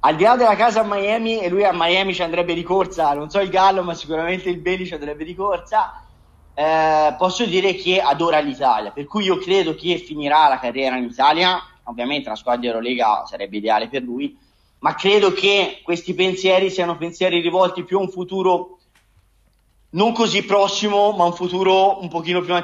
al 0.00 0.16
di 0.16 0.22
là 0.22 0.36
della 0.36 0.56
casa 0.56 0.80
a 0.80 0.84
Miami 0.84 1.40
e 1.40 1.50
lui 1.50 1.64
a 1.64 1.72
Miami 1.74 2.14
ci 2.14 2.22
andrebbe 2.22 2.54
di 2.54 2.62
corsa, 2.62 3.12
non 3.12 3.28
so 3.28 3.40
il 3.40 3.50
Gallo 3.50 3.82
ma 3.82 3.92
sicuramente 3.92 4.48
il 4.48 4.58
Beli 4.58 4.86
ci 4.86 4.94
andrebbe 4.94 5.24
di 5.24 5.34
corsa, 5.34 6.05
eh, 6.58 7.14
posso 7.18 7.44
dire 7.44 7.74
che 7.74 8.00
adora 8.00 8.38
l'Italia, 8.38 8.90
per 8.90 9.04
cui 9.04 9.24
io 9.24 9.36
credo 9.36 9.74
che 9.74 9.98
finirà 9.98 10.48
la 10.48 10.58
carriera 10.58 10.96
in 10.96 11.04
Italia, 11.04 11.60
ovviamente 11.84 12.30
la 12.30 12.34
squadra 12.34 12.62
di 12.62 12.66
Eurolega 12.68 13.26
sarebbe 13.26 13.58
ideale 13.58 13.88
per 13.88 14.02
lui, 14.02 14.34
ma 14.78 14.94
credo 14.94 15.32
che 15.32 15.80
questi 15.82 16.14
pensieri 16.14 16.70
siano 16.70 16.96
pensieri 16.96 17.40
rivolti 17.40 17.84
più 17.84 17.98
a 17.98 18.00
un 18.00 18.08
futuro 18.08 18.78
non 19.90 20.14
così 20.14 20.44
prossimo, 20.44 21.12
ma 21.12 21.24
un 21.24 21.34
futuro 21.34 22.00
un 22.00 22.08
pochino 22.08 22.40
più, 22.40 22.54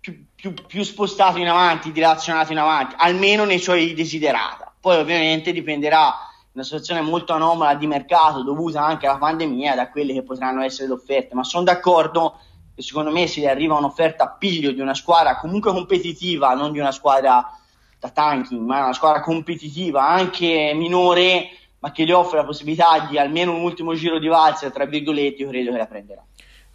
più, 0.00 0.24
più, 0.34 0.54
più 0.54 0.82
spostato 0.82 1.36
in 1.36 1.48
avanti, 1.48 1.92
dilazionato 1.92 2.52
in 2.52 2.58
avanti, 2.58 2.94
almeno 2.96 3.44
nei 3.44 3.58
suoi 3.58 3.92
desiderata. 3.92 4.72
Poi 4.80 4.96
ovviamente 4.96 5.52
dipenderà 5.52 6.10
una 6.52 6.64
situazione 6.64 7.02
molto 7.02 7.34
anomala 7.34 7.74
di 7.74 7.86
mercato 7.86 8.42
dovuta 8.42 8.82
anche 8.82 9.06
alla 9.06 9.18
pandemia 9.18 9.74
da 9.74 9.90
quelle 9.90 10.14
che 10.14 10.22
potranno 10.22 10.62
essere 10.62 10.88
le 10.88 10.94
offerte, 10.94 11.34
ma 11.34 11.44
sono 11.44 11.64
d'accordo 11.64 12.38
e 12.74 12.82
secondo 12.82 13.10
me 13.10 13.26
se 13.26 13.48
arriva 13.48 13.76
un'offerta 13.76 14.24
a 14.24 14.30
piglio 14.30 14.72
di 14.72 14.80
una 14.80 14.94
squadra 14.94 15.36
comunque 15.36 15.72
competitiva, 15.72 16.54
non 16.54 16.72
di 16.72 16.78
una 16.78 16.92
squadra 16.92 17.56
da 17.98 18.08
tanking, 18.10 18.60
ma 18.60 18.84
una 18.84 18.92
squadra 18.92 19.20
competitiva, 19.20 20.08
anche 20.08 20.72
minore, 20.74 21.50
ma 21.78 21.92
che 21.92 22.04
gli 22.04 22.12
offre 22.12 22.38
la 22.38 22.44
possibilità 22.44 23.06
di 23.08 23.18
almeno 23.18 23.54
un 23.54 23.62
ultimo 23.62 23.94
giro 23.94 24.18
di 24.18 24.26
valzer, 24.26 24.72
tra 24.72 24.86
virgolette, 24.86 25.42
io 25.42 25.48
credo 25.48 25.70
che 25.72 25.78
la 25.78 25.86
prenderà. 25.86 26.24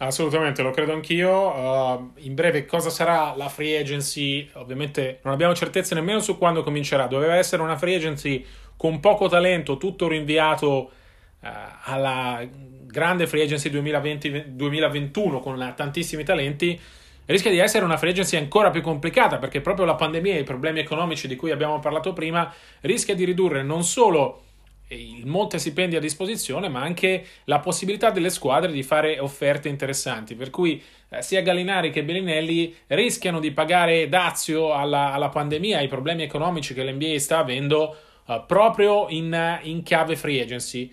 Assolutamente, 0.00 0.62
lo 0.62 0.70
credo 0.70 0.92
anch'io. 0.92 1.30
Uh, 1.30 2.12
in 2.18 2.34
breve, 2.34 2.66
cosa 2.66 2.88
sarà 2.88 3.34
la 3.36 3.48
free 3.48 3.78
agency? 3.78 4.48
Ovviamente 4.54 5.18
non 5.24 5.32
abbiamo 5.34 5.54
certezze 5.54 5.94
nemmeno 5.94 6.20
su 6.20 6.38
quando 6.38 6.62
comincerà. 6.62 7.08
Doveva 7.08 7.34
essere 7.34 7.62
una 7.62 7.76
free 7.76 7.96
agency 7.96 8.44
con 8.76 9.00
poco 9.00 9.28
talento, 9.28 9.76
tutto 9.76 10.06
rinviato 10.06 10.92
alla 11.40 12.46
grande 12.50 13.26
free 13.26 13.42
agency 13.42 13.70
2020, 13.70 14.54
2021 14.54 15.40
con 15.40 15.72
tantissimi 15.76 16.24
talenti. 16.24 16.78
Rischia 17.26 17.50
di 17.50 17.58
essere 17.58 17.84
una 17.84 17.98
free 17.98 18.12
agency 18.12 18.36
ancora 18.36 18.70
più 18.70 18.80
complicata 18.80 19.36
perché 19.36 19.60
proprio 19.60 19.84
la 19.84 19.94
pandemia 19.94 20.34
e 20.34 20.40
i 20.40 20.44
problemi 20.44 20.80
economici 20.80 21.28
di 21.28 21.36
cui 21.36 21.50
abbiamo 21.50 21.78
parlato 21.78 22.14
prima 22.14 22.50
rischia 22.80 23.14
di 23.14 23.24
ridurre 23.24 23.62
non 23.62 23.84
solo 23.84 24.44
il 24.88 25.26
monte 25.26 25.58
stipendi 25.58 25.96
a 25.96 26.00
disposizione, 26.00 26.68
ma 26.68 26.80
anche 26.80 27.24
la 27.44 27.58
possibilità 27.58 28.10
delle 28.10 28.30
squadre 28.30 28.72
di 28.72 28.82
fare 28.82 29.18
offerte 29.18 29.68
interessanti. 29.68 30.34
Per 30.34 30.50
cui 30.50 30.82
eh, 31.10 31.22
sia 31.22 31.42
Gallinari 31.42 31.90
che 31.90 32.04
Bellinelli 32.04 32.74
rischiano 32.88 33.40
di 33.40 33.50
pagare 33.50 34.08
dazio 34.08 34.72
alla, 34.72 35.12
alla 35.12 35.28
pandemia, 35.28 35.78
ai 35.78 35.88
problemi 35.88 36.22
economici 36.22 36.72
che 36.72 36.84
l'NBA 36.84 37.18
sta 37.18 37.38
avendo 37.38 37.96
eh, 38.26 38.42
proprio 38.46 39.08
in, 39.08 39.58
in, 39.62 39.82
chiave 39.82 40.16
free 40.16 40.40
agency. 40.40 40.90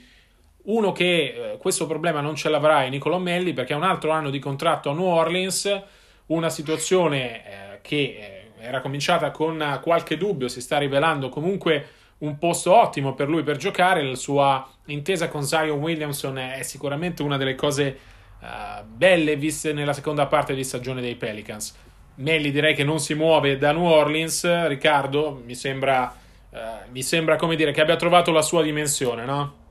Uno 0.65 0.91
che 0.91 1.05
eh, 1.53 1.57
questo 1.57 1.85
problema 1.85 2.21
non 2.21 2.35
ce 2.35 2.49
l'avrà 2.49 2.85
è 2.85 2.89
Nicolo 2.89 3.19
Melli 3.19 3.53
perché 3.53 3.73
ha 3.73 3.77
un 3.77 3.83
altro 3.83 4.09
anno 4.11 4.31
di 4.31 4.39
contratto 4.39 4.89
a 4.89 4.93
New 4.93 5.05
Orleans, 5.05 5.81
una 6.27 6.49
situazione 6.49 7.35
eh, 7.35 7.79
che 7.81 8.51
eh, 8.57 8.65
era 8.65 8.81
cominciata 8.81 9.29
con 9.29 9.79
qualche 9.83 10.17
dubbio, 10.17 10.47
si 10.47 10.61
sta 10.61 10.79
rivelando 10.79 11.29
comunque 11.29 11.87
un 12.19 12.39
posto 12.39 12.73
ottimo 12.73 13.13
per 13.13 13.29
lui 13.29 13.43
per 13.43 13.57
giocare. 13.57 14.01
La 14.01 14.15
sua 14.15 14.67
intesa 14.85 15.27
con 15.27 15.43
Zion 15.43 15.79
Williamson 15.79 16.37
è 16.39 16.63
sicuramente 16.63 17.21
una 17.21 17.37
delle 17.37 17.53
cose 17.53 17.99
uh, 18.39 18.83
belle 18.85 19.35
viste 19.35 19.71
nella 19.71 19.93
seconda 19.93 20.25
parte 20.25 20.55
di 20.55 20.63
stagione 20.63 21.01
dei 21.01 21.15
Pelicans. 21.15 21.75
Melli 22.15 22.49
direi 22.49 22.73
che 22.73 22.83
non 22.83 22.99
si 22.99 23.13
muove 23.13 23.57
da 23.57 23.71
New 23.71 23.83
Orleans. 23.83 24.65
Riccardo, 24.67 25.41
mi 25.45 25.53
sembra, 25.53 26.15
uh, 26.49 26.57
mi 26.89 27.03
sembra 27.03 27.35
come 27.35 27.55
dire 27.55 27.71
che 27.71 27.81
abbia 27.81 27.97
trovato 27.97 28.31
la 28.31 28.41
sua 28.41 28.63
dimensione, 28.63 29.25
no? 29.25 29.63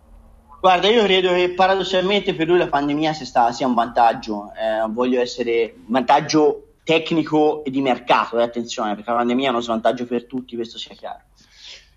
Guarda, 0.65 0.89
io 0.89 1.03
credo 1.03 1.35
che 1.35 1.51
paradossalmente 1.51 2.33
per 2.33 2.49
lui 2.49 2.57
la 2.57 2.69
pandemia 2.69 3.13
sia, 3.13 3.53
sia 3.53 3.67
un 3.67 3.75
vantaggio. 3.75 4.51
Eh, 4.55 4.89
voglio 4.89 5.21
essere 5.21 5.75
un 5.77 5.93
vantaggio 5.93 6.77
tecnico 6.85 7.63
e 7.65 7.71
di 7.71 7.83
mercato, 7.83 8.39
eh, 8.39 8.45
attenzione, 8.45 8.95
perché 8.95 9.11
la 9.11 9.19
pandemia 9.19 9.49
è 9.49 9.51
uno 9.51 9.61
svantaggio 9.61 10.07
per 10.07 10.25
tutti, 10.25 10.55
questo 10.55 10.79
sia 10.79 10.95
chiaro 10.95 11.21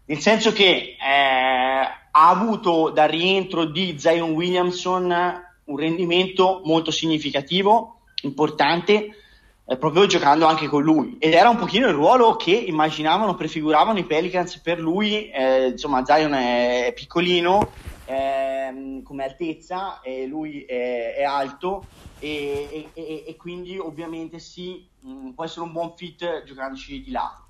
nel 0.07 0.19
senso 0.19 0.51
che 0.51 0.97
eh, 0.97 0.97
ha 0.99 2.29
avuto 2.29 2.89
dal 2.89 3.07
rientro 3.07 3.63
di 3.63 3.97
Zion 3.97 4.31
Williamson 4.31 5.43
un 5.63 5.77
rendimento 5.77 6.61
molto 6.65 6.91
significativo, 6.91 8.01
importante, 8.23 9.15
eh, 9.69 9.75
proprio 9.75 10.05
giocando 10.05 10.45
anche 10.45 10.67
con 10.67 10.81
lui. 10.81 11.17
Ed 11.19 11.33
era 11.33 11.49
un 11.49 11.57
pochino 11.57 11.87
il 11.87 11.93
ruolo 11.93 12.37
che 12.37 12.51
immaginavano, 12.51 13.35
prefiguravano 13.35 13.99
i 13.99 14.05
Pelicans 14.05 14.59
per 14.59 14.79
lui. 14.79 15.29
Eh, 15.29 15.67
insomma, 15.67 16.05
Zion 16.05 16.33
è 16.33 16.93
piccolino 16.95 17.71
eh, 18.05 19.01
come 19.03 19.23
altezza, 19.25 19.99
e 19.99 20.25
lui 20.25 20.63
è, 20.63 21.15
è 21.15 21.23
alto 21.23 21.85
e, 22.19 22.89
e, 22.93 23.23
e, 23.27 23.35
quindi 23.35 23.77
ovviamente 23.77 24.39
sì, 24.39 24.87
mh, 25.01 25.11
mm, 25.11 25.29
può 25.31 25.43
essere 25.43 25.65
un 25.65 25.73
buon 25.73 25.93
fit 25.97 26.43
giocandoci 26.43 27.03
di 27.03 27.11
lato. 27.11 27.45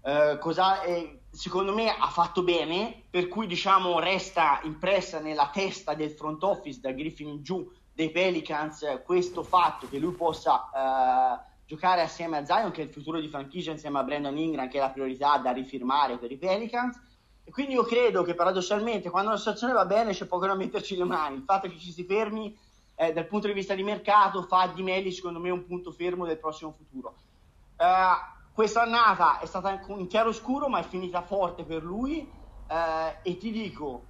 Uh, 0.00 0.38
cosa, 0.38 0.82
eh, 0.82 1.20
secondo 1.30 1.74
me 1.74 1.88
ha 1.88 2.08
fatto 2.08 2.42
bene, 2.42 3.04
per 3.08 3.28
cui 3.28 3.46
diciamo 3.46 3.98
resta 4.00 4.60
impressa 4.64 5.18
nella 5.18 5.50
testa 5.50 5.94
del 5.94 6.10
front 6.10 6.42
office 6.42 6.78
da 6.80 6.92
Griffin 6.92 7.28
in 7.28 7.42
giù 7.42 7.70
dei 7.94 8.10
Pelicans 8.10 9.02
questo 9.04 9.42
fatto 9.42 9.88
che 9.88 9.98
lui 9.98 10.12
possa 10.12 10.68
uh, 10.72 11.52
giocare 11.64 12.02
assieme 12.02 12.38
a 12.38 12.44
Zion 12.44 12.70
che 12.70 12.82
è 12.82 12.84
il 12.84 12.92
futuro 12.92 13.20
di 13.20 13.28
franchigia 13.28 13.70
insieme 13.70 14.00
a 14.00 14.02
Brandon 14.02 14.36
Ingram 14.36 14.68
che 14.68 14.78
è 14.78 14.80
la 14.80 14.90
priorità 14.90 15.38
da 15.38 15.52
rifirmare 15.52 16.18
per 16.18 16.30
i 16.30 16.36
Pelicans. 16.36 17.00
E 17.44 17.50
quindi 17.50 17.74
io 17.74 17.84
credo 17.84 18.22
che 18.22 18.34
paradossalmente 18.34 19.10
quando 19.10 19.30
la 19.30 19.36
situazione 19.36 19.72
va 19.72 19.84
bene 19.84 20.12
c'è 20.12 20.26
poco 20.26 20.46
da 20.46 20.54
metterci 20.54 20.96
le 20.96 21.04
mani. 21.04 21.36
Il 21.36 21.44
fatto 21.44 21.68
che 21.68 21.78
ci 21.78 21.92
si 21.92 22.04
fermi 22.04 22.56
eh, 22.96 23.12
dal 23.12 23.26
punto 23.26 23.46
di 23.46 23.52
vista 23.52 23.74
di 23.74 23.82
mercato 23.82 24.42
fa 24.42 24.66
di 24.74 24.82
Melli 24.82 25.12
secondo 25.12 25.38
me 25.38 25.50
un 25.50 25.66
punto 25.66 25.92
fermo 25.92 26.26
del 26.26 26.38
prossimo 26.38 26.72
futuro. 26.72 27.14
Uh, 27.76 28.32
questa 28.54 28.82
annata 28.82 29.40
è 29.40 29.46
stata 29.46 29.80
in 29.88 30.06
chiaro 30.06 30.32
scuro, 30.32 30.68
ma 30.68 30.78
è 30.78 30.84
finita 30.84 31.22
forte 31.22 31.64
per 31.64 31.82
lui. 31.82 32.30
Eh, 32.68 33.30
e 33.30 33.36
ti 33.36 33.50
dico, 33.50 34.04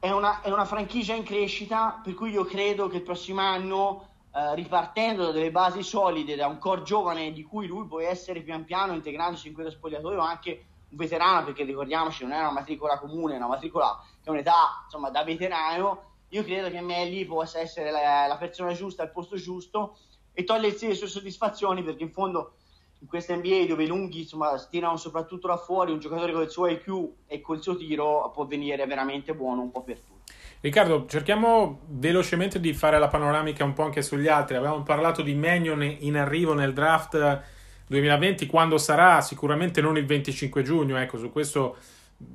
è 0.00 0.10
una, 0.10 0.40
è 0.40 0.50
una, 0.50 0.64
franchigia 0.64 1.14
in 1.14 1.24
crescita, 1.24 2.00
per 2.02 2.14
cui 2.14 2.30
io 2.30 2.46
credo 2.46 2.88
che 2.88 2.96
il 2.96 3.02
prossimo 3.02 3.42
anno, 3.42 4.08
eh, 4.34 4.54
ripartendo 4.54 5.26
da 5.26 5.30
delle 5.30 5.50
basi 5.50 5.82
solide, 5.82 6.36
da 6.36 6.46
un 6.46 6.56
core 6.56 6.82
giovane 6.82 7.32
di 7.32 7.42
cui 7.42 7.66
lui 7.66 7.86
può 7.86 8.00
essere 8.00 8.40
pian 8.40 8.64
piano 8.64 8.94
integrandosi 8.94 9.48
in 9.48 9.54
quello 9.54 9.70
spogliatoio, 9.70 10.18
anche 10.18 10.64
un 10.88 10.96
veterano, 10.96 11.44
perché 11.44 11.64
ricordiamoci, 11.64 12.22
non 12.22 12.32
è 12.32 12.38
una 12.38 12.50
matricola 12.50 12.98
comune, 12.98 13.34
è 13.34 13.36
una 13.36 13.48
matricola 13.48 14.02
che 14.22 14.28
è 14.28 14.30
un'età 14.30 14.82
insomma 14.84 15.10
da 15.10 15.22
veterano. 15.22 16.08
Io 16.30 16.44
credo 16.44 16.70
che 16.70 16.80
Melli 16.80 17.26
possa 17.26 17.60
essere 17.60 17.90
la, 17.90 18.26
la 18.26 18.36
persona 18.38 18.72
giusta 18.72 19.02
al 19.02 19.12
posto 19.12 19.36
giusto 19.36 19.98
e 20.32 20.44
togliersi 20.44 20.86
le 20.86 20.94
sue 20.94 21.08
soddisfazioni 21.08 21.82
perché 21.82 22.04
in 22.04 22.12
fondo 22.12 22.54
in 23.00 23.06
questa 23.06 23.34
NBA 23.34 23.64
dove 23.66 23.84
i 23.84 23.86
lunghi 23.86 24.20
insomma, 24.20 24.54
tirano 24.68 24.96
soprattutto 24.96 25.46
da 25.46 25.56
fuori, 25.56 25.92
un 25.92 25.98
giocatore 25.98 26.32
con 26.32 26.42
il 26.42 26.50
suo 26.50 26.66
IQ 26.66 27.08
e 27.26 27.40
col 27.40 27.62
suo 27.62 27.76
tiro 27.76 28.30
può 28.32 28.46
venire 28.46 28.86
veramente 28.86 29.34
buono 29.34 29.62
un 29.62 29.70
po' 29.70 29.82
per 29.82 30.00
tutti. 30.00 30.32
Riccardo, 30.60 31.06
cerchiamo 31.06 31.80
velocemente 31.86 32.60
di 32.60 32.74
fare 32.74 32.98
la 32.98 33.08
panoramica 33.08 33.64
un 33.64 33.72
po' 33.72 33.84
anche 33.84 34.02
sugli 34.02 34.28
altri. 34.28 34.56
Abbiamo 34.56 34.82
parlato 34.82 35.22
di 35.22 35.34
Magnon 35.34 35.82
in 35.82 36.16
arrivo 36.16 36.52
nel 36.52 36.74
draft 36.74 37.42
2020, 37.86 38.46
quando 38.46 38.76
sarà 38.76 39.22
sicuramente 39.22 39.80
non 39.80 39.96
il 39.96 40.04
25 40.04 40.62
giugno, 40.62 40.98
ecco, 40.98 41.16
su 41.16 41.32
questo 41.32 41.76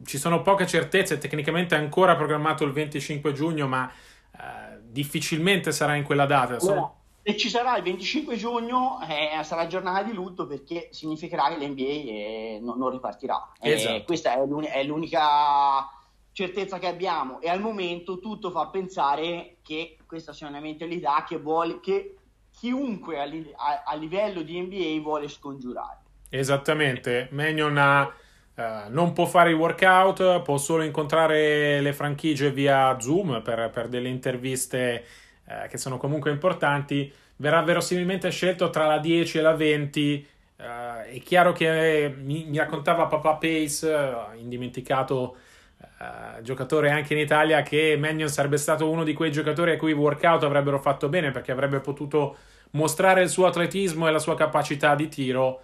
ci 0.04 0.18
sono 0.18 0.42
poche 0.42 0.66
certezze, 0.66 1.20
tecnicamente 1.20 1.76
è 1.76 1.80
ancora 1.80 2.16
programmato 2.16 2.64
il 2.64 2.72
25 2.72 3.32
giugno, 3.32 3.68
ma 3.68 3.90
eh, 3.90 4.80
difficilmente 4.82 5.72
sarà 5.72 5.94
in 5.94 6.04
quella 6.04 6.26
data. 6.26 6.60
Sono... 6.60 7.05
Se 7.28 7.36
ci 7.38 7.50
sarà 7.50 7.76
il 7.76 7.82
25 7.82 8.36
giugno 8.36 9.00
eh, 9.02 9.44
sarà 9.44 9.66
giornata 9.66 10.04
di 10.04 10.14
lutto 10.14 10.46
perché 10.46 10.90
significherà 10.92 11.48
che 11.48 11.58
l'NBA 11.58 11.82
eh, 11.82 12.60
non, 12.62 12.78
non, 12.78 12.92
ripartirà. 12.92 13.52
Eh, 13.60 13.72
esatto. 13.72 14.04
questa 14.04 14.36
è, 14.36 14.46
l'uni- 14.46 14.68
è, 14.68 14.84
l'unica 14.84 15.90
certezza 16.32 16.78
che 16.78 16.86
abbiamo 16.86 17.42
e 17.42 17.50
al 17.50 17.62
momento 17.62 18.20
tutto 18.20 18.52
fa 18.52 18.68
pensare 18.68 19.56
che 19.64 19.98
questa 20.06 20.34
sia 20.34 20.48
una 20.48 20.60
mentalità 20.60 21.26
che, 21.28 21.40
vuole, 21.40 21.80
che 21.80 22.16
chiunque 22.52 23.20
a, 23.20 23.24
li- 23.24 23.52
a-, 23.56 23.82
a 23.88 23.96
livello 23.96 24.44
di 24.44 24.62
NBA 24.62 25.02
vuole 25.02 25.28
scongiurare. 25.28 26.02
Esattamente, 26.30 27.30
Magnon 27.32 27.76
ha... 27.78 28.14
Uh, 28.58 28.90
non 28.90 29.12
può 29.12 29.26
fare 29.26 29.50
i 29.50 29.54
workout, 29.54 30.42
può 30.42 30.56
solo 30.56 30.84
incontrare 30.84 31.82
le 31.82 31.92
franchigie 31.92 32.52
via 32.52 32.98
Zoom 33.02 33.42
per, 33.42 33.70
per 33.70 33.90
delle 33.90 34.08
interviste 34.08 35.04
eh, 35.48 35.68
che 35.68 35.78
sono 35.78 35.98
comunque 35.98 36.32
importanti, 36.32 37.12
verrà 37.38 37.62
verosimilmente 37.62 38.30
scelto 38.30 38.70
tra 38.70 38.88
la 38.88 39.00
10 39.00 39.38
e 39.38 39.42
la 39.42 39.54
20. 39.54 40.28
Eh, 40.58 41.12
è 41.12 41.20
chiaro 41.24 41.52
che 41.52 42.14
mi, 42.18 42.46
mi 42.48 42.58
raccontava 42.58 43.06
Papa 43.08 43.36
Pace, 43.36 43.92
eh, 43.92 44.38
indimenticato 44.38 45.38
eh, 45.80 46.42
giocatore 46.42 46.90
anche 46.92 47.14
in 47.14 47.20
Italia, 47.20 47.62
che 47.62 47.96
Mannion 47.98 48.30
sarebbe 48.30 48.58
stato 48.58 48.90
uno 48.90 49.04
di 49.04 49.14
quei 49.14 49.32
giocatori 49.32 49.72
a 49.72 49.78
cui 49.78 49.92
i 49.92 49.94
workout 49.94 50.44
avrebbero 50.44 50.80
fatto 50.80 51.10
bene 51.10 51.32
perché 51.32 51.52
avrebbe 51.52 51.80
potuto 51.80 52.38
mostrare 52.72 53.22
il 53.22 53.30
suo 53.30 53.46
atletismo 53.46 54.08
e 54.08 54.12
la 54.12 54.20
sua 54.20 54.36
capacità 54.36 54.96
di 54.96 55.08
tiro. 55.08 55.62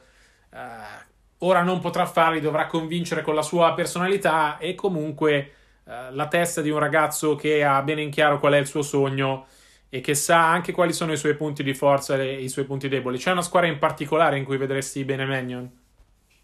Uh, 0.52 1.46
ora 1.46 1.62
non 1.62 1.80
potrà 1.80 2.06
farli, 2.06 2.40
dovrà 2.40 2.68
convincere 2.68 3.22
con 3.22 3.36
la 3.36 3.42
sua 3.42 3.74
personalità 3.74 4.58
e 4.58 4.76
comunque 4.76 5.54
uh, 5.84 5.92
la 6.12 6.28
testa 6.28 6.62
di 6.62 6.70
un 6.70 6.80
ragazzo 6.80 7.36
che 7.36 7.64
ha 7.64 7.82
bene 7.82 8.02
in 8.02 8.12
chiaro 8.12 8.40
qual 8.40 8.54
è 8.54 8.58
il 8.58 8.68
suo 8.68 8.82
sogno 8.82 9.48
e 9.94 10.00
che 10.00 10.16
sa 10.16 10.50
anche 10.50 10.72
quali 10.72 10.94
sono 10.94 11.12
i 11.12 11.18
suoi 11.18 11.36
punti 11.36 11.64
di 11.64 11.74
forza 11.74 12.16
e 12.16 12.42
i 12.42 12.48
suoi 12.48 12.64
punti 12.64 12.88
deboli. 12.88 13.18
C'è 13.18 13.32
una 13.32 13.42
squadra 13.42 13.68
in 13.70 13.78
particolare 13.78 14.38
in 14.38 14.46
cui 14.46 14.56
vedresti 14.56 15.04
bene 15.04 15.26
Mannion? 15.26 15.70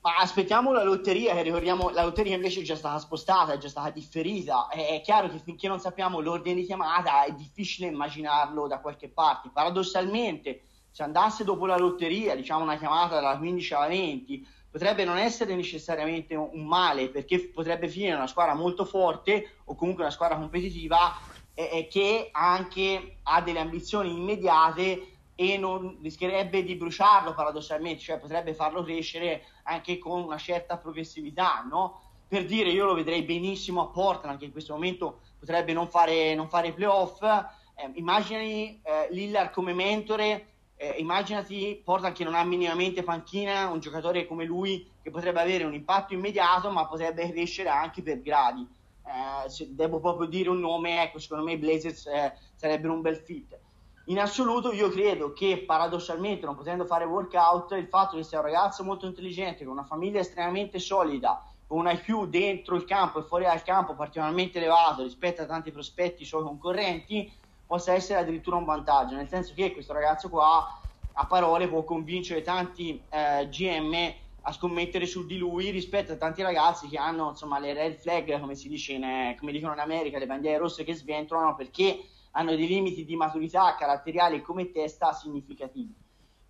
Ma 0.01 0.17
aspettiamo 0.17 0.73
la 0.73 0.83
lotteria, 0.83 1.33
che 1.33 1.43
ricordiamo, 1.43 1.89
la 1.91 2.03
lotteria 2.03 2.35
invece 2.35 2.59
è 2.59 2.63
già 2.63 2.75
stata 2.75 2.99
spostata, 2.99 3.53
è 3.53 3.57
già 3.57 3.69
stata 3.69 3.89
differita. 3.89 4.67
È 4.67 4.99
chiaro 5.01 5.29
che 5.29 5.39
finché 5.39 5.69
non 5.69 5.79
sappiamo 5.79 6.19
l'ordine 6.19 6.55
di 6.55 6.65
chiamata 6.65 7.23
è 7.23 7.31
difficile 7.31 7.87
immaginarlo 7.87 8.67
da 8.67 8.79
qualche 8.79 9.07
parte. 9.07 9.49
Paradossalmente, 9.49 10.63
se 10.91 11.03
andasse 11.03 11.45
dopo 11.45 11.65
la 11.65 11.77
lotteria, 11.77 12.35
diciamo 12.35 12.63
una 12.63 12.77
chiamata 12.77 13.15
dalla 13.15 13.37
15 13.37 13.73
alla 13.75 13.87
20, 13.87 14.45
potrebbe 14.69 15.05
non 15.05 15.17
essere 15.17 15.55
necessariamente 15.55 16.35
un 16.35 16.65
male, 16.65 17.07
perché 17.07 17.47
potrebbe 17.47 17.87
finire 17.87 18.15
una 18.15 18.27
squadra 18.27 18.55
molto 18.55 18.83
forte 18.83 19.55
o 19.63 19.75
comunque 19.75 20.03
una 20.03 20.11
squadra 20.11 20.35
competitiva 20.35 21.17
eh, 21.59 21.87
che 21.89 22.29
anche 22.31 23.17
ha 23.23 23.41
delle 23.41 23.57
ambizioni 23.57 24.11
immediate 24.11 25.13
e 25.33 25.57
non 25.57 25.97
rischierebbe 26.03 26.63
di 26.63 26.75
bruciarlo 26.75 27.33
paradossalmente, 27.33 27.99
cioè 27.99 28.19
potrebbe 28.19 28.53
farlo 28.53 28.83
crescere 28.83 29.43
anche 29.63 29.97
con 29.97 30.21
una 30.21 30.37
certa 30.37 30.77
progressività, 30.77 31.65
no? 31.67 32.01
Per 32.27 32.45
dire, 32.45 32.69
io 32.69 32.85
lo 32.85 32.93
vedrei 32.93 33.23
benissimo 33.23 33.81
a 33.81 33.87
Portland, 33.87 34.37
che 34.37 34.45
in 34.45 34.51
questo 34.51 34.73
momento 34.73 35.21
potrebbe 35.39 35.73
non 35.73 35.87
fare, 35.87 36.35
non 36.35 36.47
fare 36.47 36.73
playoff. 36.73 37.23
Eh, 37.23 37.89
immaginati 37.93 38.79
eh, 38.83 39.07
Lillard 39.11 39.51
come 39.51 39.73
mentore, 39.73 40.47
eh, 40.75 40.95
immaginati 40.97 41.81
Portland 41.83 42.15
che 42.15 42.23
non 42.23 42.35
ha 42.35 42.43
minimamente 42.43 43.01
panchina, 43.01 43.69
un 43.69 43.79
giocatore 43.79 44.27
come 44.27 44.45
lui 44.45 44.87
che 45.01 45.09
potrebbe 45.09 45.39
avere 45.39 45.63
un 45.63 45.73
impatto 45.73 46.13
immediato, 46.13 46.69
ma 46.69 46.85
potrebbe 46.85 47.31
crescere 47.31 47.69
anche 47.69 48.03
per 48.03 48.21
gradi. 48.21 48.67
Eh, 49.07 49.49
se 49.49 49.73
devo 49.73 49.99
proprio 49.99 50.27
dire 50.27 50.49
un 50.49 50.59
nome, 50.59 51.01
ecco, 51.01 51.19
secondo 51.19 51.43
me 51.43 51.53
i 51.53 51.57
Blazers 51.57 52.05
eh, 52.07 52.33
sarebbero 52.55 52.93
un 52.93 53.01
bel 53.01 53.15
fit. 53.17 53.57
In 54.05 54.19
assoluto 54.19 54.71
io 54.71 54.89
credo 54.89 55.33
che 55.33 55.63
paradossalmente 55.65 56.45
non 56.45 56.55
potendo 56.55 56.85
fare 56.85 57.05
workout, 57.05 57.71
il 57.71 57.87
fatto 57.87 58.15
che 58.15 58.23
sia 58.23 58.39
un 58.39 58.45
ragazzo 58.45 58.83
molto 58.83 59.05
intelligente, 59.05 59.65
con 59.65 59.73
una 59.73 59.83
famiglia 59.83 60.19
estremamente 60.19 60.79
solida, 60.79 61.43
con 61.67 61.79
un 61.79 61.89
IQ 61.89 62.27
dentro 62.27 62.75
il 62.75 62.85
campo 62.85 63.19
e 63.19 63.23
fuori 63.23 63.43
dal 63.43 63.63
campo 63.63 63.95
particolarmente 63.95 64.59
elevato 64.59 65.03
rispetto 65.03 65.41
a 65.41 65.45
tanti 65.45 65.71
prospetti 65.71 66.23
suoi 66.23 66.43
concorrenti, 66.43 67.29
possa 67.65 67.93
essere 67.93 68.19
addirittura 68.19 68.55
un 68.55 68.63
vantaggio, 68.63 69.15
nel 69.15 69.27
senso 69.27 69.53
che 69.53 69.73
questo 69.73 69.91
ragazzo 69.91 70.29
qua 70.29 70.79
a 71.11 71.25
parole 71.25 71.67
può 71.67 71.83
convincere 71.83 72.41
tanti 72.41 73.01
eh, 73.09 73.49
GM 73.49 74.13
a 74.47 74.51
scommettere 74.53 75.05
su 75.05 75.25
di 75.25 75.37
lui 75.37 75.71
rispetto 75.71 76.13
a 76.13 76.15
tanti 76.15 76.41
ragazzi 76.41 76.87
che 76.87 76.97
hanno 76.97 77.29
insomma 77.29 77.59
le 77.59 77.73
red 77.73 77.97
flag, 77.97 78.39
come 78.39 78.55
si 78.55 78.69
dice 78.69 78.93
in, 78.93 79.35
come 79.37 79.51
dicono 79.51 79.73
in 79.73 79.79
America, 79.79 80.17
le 80.17 80.25
bandiere 80.25 80.57
rosse 80.57 80.85
che 80.85 80.95
sventolano 80.95 81.53
perché 81.53 81.99
hanno 82.31 82.55
dei 82.55 82.65
limiti 82.65 83.03
di 83.03 83.17
maturità 83.17 83.75
caratteriali 83.75 84.41
come 84.41 84.71
testa 84.71 85.11
significativi. 85.11 85.93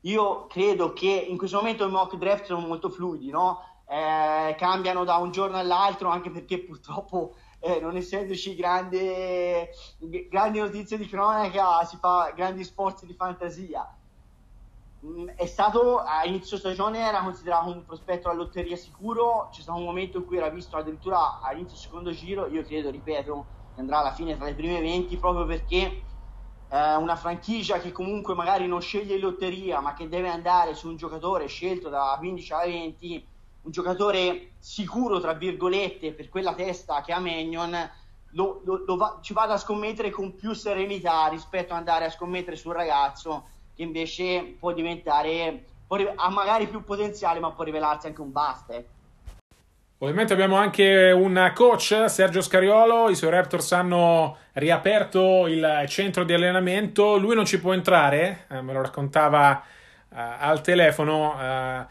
Io 0.02 0.46
credo 0.46 0.94
che 0.94 1.08
in 1.08 1.38
questo 1.38 1.58
momento 1.58 1.88
i 1.88 1.90
mock 1.90 2.18
draft 2.18 2.46
sono 2.46 2.68
molto 2.68 2.92
fluidi, 2.92 3.32
no? 3.32 3.62
eh, 3.90 4.54
cambiano 4.60 5.04
da 5.04 5.16
un 5.16 5.32
giorno 5.32 5.58
all'altro 5.58 6.10
anche 6.10 6.30
perché 6.30 6.60
purtroppo 6.60 7.34
eh, 7.60 7.80
non 7.80 7.96
essendoci 7.96 8.54
grande, 8.54 9.70
grandi 10.30 10.60
notizie 10.60 10.98
di 10.98 11.08
cronaca 11.08 11.84
si 11.84 11.98
fa 11.98 12.32
grandi 12.36 12.64
sforzi 12.64 13.08
di 13.08 13.14
fantasia 13.14 13.92
è 15.36 15.46
stato 15.46 16.00
a 16.00 16.26
inizio 16.26 16.58
stagione 16.58 17.00
era 17.00 17.22
considerato 17.22 17.70
un 17.70 17.86
prospetto 17.86 18.30
alla 18.30 18.38
lotteria 18.38 18.76
sicuro 18.76 19.48
c'è 19.52 19.62
stato 19.62 19.78
un 19.78 19.86
momento 19.86 20.18
in 20.18 20.26
cui 20.26 20.38
era 20.38 20.50
visto 20.50 20.76
addirittura 20.76 21.40
a 21.40 21.54
inizio 21.54 21.78
secondo 21.78 22.12
giro 22.12 22.48
io 22.48 22.64
credo 22.64 22.90
ripeto 22.90 23.46
che 23.76 23.80
andrà 23.80 24.00
alla 24.00 24.14
fine 24.14 24.36
tra 24.36 24.46
le 24.46 24.56
prime 24.56 24.82
20 24.82 25.18
proprio 25.18 25.46
perché 25.46 26.04
eh, 26.70 26.96
una 26.96 27.16
franchigia 27.16 27.78
che 27.78 27.92
comunque 27.92 28.34
magari 28.34 28.66
non 28.66 28.82
sceglie 28.82 29.16
in 29.16 29.22
lotteria 29.22 29.82
ma 29.82 29.94
che 29.94 30.10
deve 30.10 30.30
andare 30.30 30.74
su 30.74 30.88
un 30.88 30.96
giocatore 30.96 31.46
scelto 31.46 31.90
da 31.90 32.16
15 32.18 32.54
alla 32.54 32.66
20 32.66 33.28
un 33.62 33.72
giocatore 33.72 34.54
sicuro 34.58 35.20
tra 35.20 35.34
virgolette 35.34 36.14
per 36.14 36.28
quella 36.30 36.56
testa 36.56 37.02
che 37.02 37.14
ha 37.14 37.20
Magnon 37.20 37.92
lo, 38.32 38.62
lo, 38.66 38.84
lo 38.84 38.98
va, 38.98 39.20
ci 39.22 39.34
vado 39.34 39.54
a 39.54 39.58
scommettere 39.58 40.10
con 40.10 40.34
più 40.34 40.54
serenità 40.54 41.28
rispetto 41.28 41.74
ad 41.74 41.80
andare 41.80 42.06
a 42.06 42.10
scommettere 42.10 42.56
sul 42.56 42.74
ragazzo 42.74 43.50
che 43.78 43.84
invece 43.84 44.56
può 44.60 44.74
diventare, 44.74 45.64
può, 45.86 45.98
ha 46.16 46.30
magari 46.32 46.66
più 46.66 46.84
potenziale, 46.84 47.40
ma 47.40 47.52
può 47.52 47.64
rivelarsi 47.64 48.08
anche 48.08 48.22
un 48.22 48.32
bust. 48.32 48.72
Eh. 48.72 48.86
Ovviamente 50.00 50.34
abbiamo 50.34 50.56
anche 50.56 51.12
un 51.12 51.52
coach, 51.56 52.06
Sergio 52.08 52.42
Scariolo, 52.42 53.10
i 53.10 53.16
suoi 53.16 53.30
Raptors 53.30 53.72
hanno 53.72 54.38
riaperto 54.54 55.48
il 55.48 55.86
centro 55.88 56.24
di 56.24 56.34
allenamento, 56.34 57.18
lui 57.18 57.36
non 57.36 57.46
ci 57.46 57.60
può 57.60 57.74
entrare, 57.74 58.46
eh, 58.50 58.62
me 58.62 58.74
lo 58.74 58.82
raccontava 58.82 59.60
eh, 59.60 60.16
al 60.16 60.62
telefono, 60.62 61.36
eh, 61.40 61.86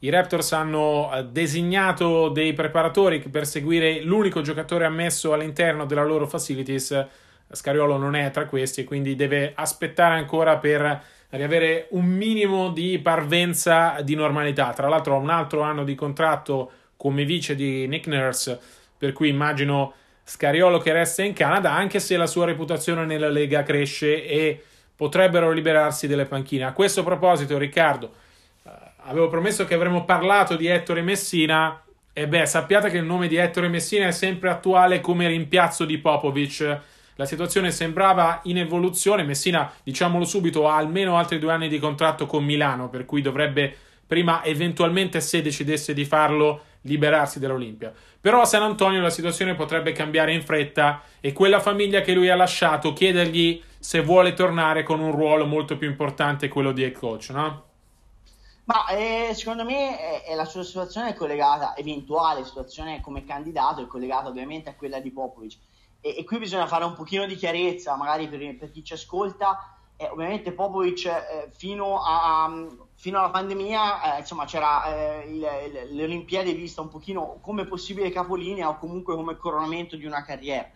i 0.00 0.10
Raptors 0.10 0.52
hanno 0.52 1.28
designato 1.30 2.28
dei 2.28 2.52
preparatori 2.52 3.20
per 3.20 3.46
seguire 3.46 4.02
l'unico 4.02 4.40
giocatore 4.40 4.84
ammesso 4.84 5.32
all'interno 5.32 5.84
della 5.84 6.04
loro 6.04 6.28
facilities, 6.28 7.06
Scariolo 7.50 7.96
non 7.96 8.14
è 8.14 8.30
tra 8.30 8.46
questi 8.46 8.82
e 8.82 8.84
quindi 8.84 9.16
deve 9.16 9.52
aspettare 9.56 10.14
ancora 10.14 10.58
per 10.58 11.02
riavere 11.30 11.88
un 11.90 12.06
minimo 12.06 12.70
di 12.70 12.98
parvenza 12.98 14.00
di 14.02 14.14
normalità. 14.14 14.72
Tra 14.72 14.88
l'altro 14.88 15.14
ha 15.14 15.18
un 15.18 15.30
altro 15.30 15.60
anno 15.62 15.84
di 15.84 15.94
contratto 15.94 16.70
come 16.96 17.24
vice 17.24 17.54
di 17.54 17.86
Nick 17.86 18.06
Nurse, 18.06 18.58
per 18.96 19.12
cui 19.12 19.28
immagino 19.28 19.92
Scariolo 20.24 20.78
che 20.78 20.92
resta 20.92 21.22
in 21.22 21.32
Canada, 21.32 21.72
anche 21.72 22.00
se 22.00 22.16
la 22.18 22.26
sua 22.26 22.44
reputazione 22.44 23.06
nella 23.06 23.30
Lega 23.30 23.62
cresce 23.62 24.26
e 24.26 24.62
potrebbero 24.94 25.50
liberarsi 25.52 26.06
delle 26.06 26.26
panchine. 26.26 26.64
A 26.64 26.72
questo 26.72 27.02
proposito, 27.02 27.56
Riccardo, 27.56 28.12
eh, 28.64 28.70
avevo 29.04 29.28
promesso 29.28 29.64
che 29.64 29.72
avremmo 29.72 30.04
parlato 30.04 30.56
di 30.56 30.66
Ettore 30.66 31.00
Messina. 31.00 31.82
E 32.12 32.26
beh, 32.26 32.44
sappiate 32.44 32.90
che 32.90 32.98
il 32.98 33.04
nome 33.04 33.26
di 33.26 33.36
Ettore 33.36 33.68
Messina 33.68 34.08
è 34.08 34.10
sempre 34.10 34.50
attuale 34.50 35.00
come 35.00 35.28
rimpiazzo 35.28 35.86
di 35.86 35.96
Popovic 35.96 36.78
la 37.18 37.26
situazione 37.26 37.72
sembrava 37.72 38.40
in 38.44 38.58
evoluzione. 38.58 39.24
Messina, 39.24 39.72
diciamolo 39.82 40.24
subito, 40.24 40.68
ha 40.68 40.76
almeno 40.76 41.16
altri 41.16 41.40
due 41.40 41.52
anni 41.52 41.68
di 41.68 41.80
contratto 41.80 42.26
con 42.26 42.44
Milano, 42.44 42.88
per 42.88 43.04
cui 43.04 43.22
dovrebbe 43.22 43.76
prima 44.06 44.44
eventualmente, 44.44 45.20
se 45.20 45.42
decidesse 45.42 45.94
di 45.94 46.04
farlo, 46.04 46.62
liberarsi 46.82 47.40
dall'Olimpia. 47.40 47.92
Però 48.20 48.40
a 48.40 48.44
San 48.44 48.62
Antonio 48.62 49.00
la 49.00 49.10
situazione 49.10 49.56
potrebbe 49.56 49.90
cambiare 49.90 50.32
in 50.32 50.42
fretta 50.42 51.02
e 51.18 51.32
quella 51.32 51.58
famiglia 51.58 52.02
che 52.02 52.14
lui 52.14 52.28
ha 52.28 52.36
lasciato 52.36 52.92
chiedergli 52.92 53.60
se 53.80 54.00
vuole 54.00 54.32
tornare 54.32 54.84
con 54.84 55.00
un 55.00 55.10
ruolo 55.10 55.44
molto 55.44 55.76
più 55.76 55.88
importante, 55.88 56.46
quello 56.46 56.70
di 56.70 56.84
head 56.84 56.92
coach, 56.92 57.30
no? 57.30 57.64
Ma 58.66 58.86
eh, 58.86 59.34
secondo 59.34 59.64
me 59.64 60.24
eh, 60.24 60.36
la 60.36 60.44
sua 60.44 60.62
situazione 60.62 61.10
è 61.10 61.14
collegata, 61.14 61.74
eventuale 61.74 62.44
situazione 62.44 63.00
come 63.00 63.24
candidato, 63.24 63.82
è 63.82 63.88
collegata 63.88 64.28
ovviamente 64.28 64.70
a 64.70 64.74
quella 64.74 65.00
di 65.00 65.10
Popovic 65.10 65.56
e, 66.00 66.16
e, 66.18 66.24
qui 66.24 66.38
bisogna 66.38 66.66
fare 66.66 66.84
un 66.84 66.94
pochino 66.94 67.26
di 67.26 67.34
chiarezza, 67.34 67.96
magari 67.96 68.28
per, 68.28 68.56
per 68.56 68.70
chi 68.70 68.84
ci 68.84 68.92
ascolta. 68.92 69.74
Eh, 69.96 70.08
ovviamente 70.08 70.52
Popovic 70.52 71.06
eh, 71.06 71.50
fino, 71.50 72.00
a, 72.00 72.48
fino, 72.94 73.18
alla 73.18 73.30
pandemia 73.30 74.14
eh, 74.14 74.20
insomma 74.20 74.44
c'era 74.44 74.84
eh, 74.94 75.28
il, 75.28 75.48
il, 75.66 75.96
le 75.96 76.04
Olimpiadi 76.04 76.52
vista 76.52 76.80
un 76.80 76.88
pochino 76.88 77.38
come 77.40 77.66
possibile 77.66 78.10
capolinea 78.10 78.68
o 78.68 78.78
comunque 78.78 79.16
come 79.16 79.36
coronamento 79.36 79.96
di 79.96 80.06
una 80.06 80.22
carriera. 80.22 80.70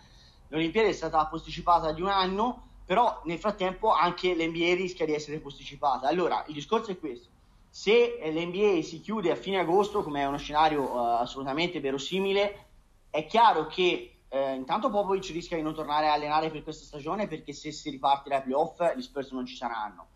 L'Olimpiade 0.48 0.88
è 0.88 0.92
stata 0.92 1.24
posticipata 1.26 1.92
di 1.92 2.02
un 2.02 2.08
anno, 2.08 2.70
però 2.84 3.22
nel 3.24 3.38
frattempo 3.38 3.92
anche 3.92 4.34
l'NBA 4.34 4.74
rischia 4.74 5.06
di 5.06 5.14
essere 5.14 5.38
posticipata. 5.38 6.08
Allora, 6.08 6.44
il 6.48 6.54
discorso 6.54 6.90
è 6.90 6.98
questo. 6.98 7.28
Se 7.70 8.18
l'NBA 8.22 8.82
si 8.82 9.00
chiude 9.00 9.30
a 9.30 9.36
fine 9.36 9.60
agosto, 9.60 10.02
come 10.02 10.20
è 10.20 10.26
uno 10.26 10.36
scenario 10.36 10.82
uh, 10.82 10.96
assolutamente 11.20 11.80
verosimile, 11.80 12.66
è 13.08 13.24
chiaro 13.24 13.66
che 13.66 14.12
eh, 14.34 14.54
intanto 14.54 14.88
Popovic 14.88 15.26
rischia 15.30 15.58
di 15.58 15.62
non 15.62 15.74
tornare 15.74 16.08
a 16.08 16.14
allenare 16.14 16.50
per 16.50 16.62
questa 16.62 16.86
stagione 16.86 17.28
perché 17.28 17.52
se 17.52 17.70
si 17.70 17.90
riparte 17.90 18.30
dai 18.30 18.40
playoff 18.40 18.80
gli 18.96 19.02
Spurs 19.02 19.30
non 19.30 19.44
ci 19.44 19.54
saranno. 19.54 20.06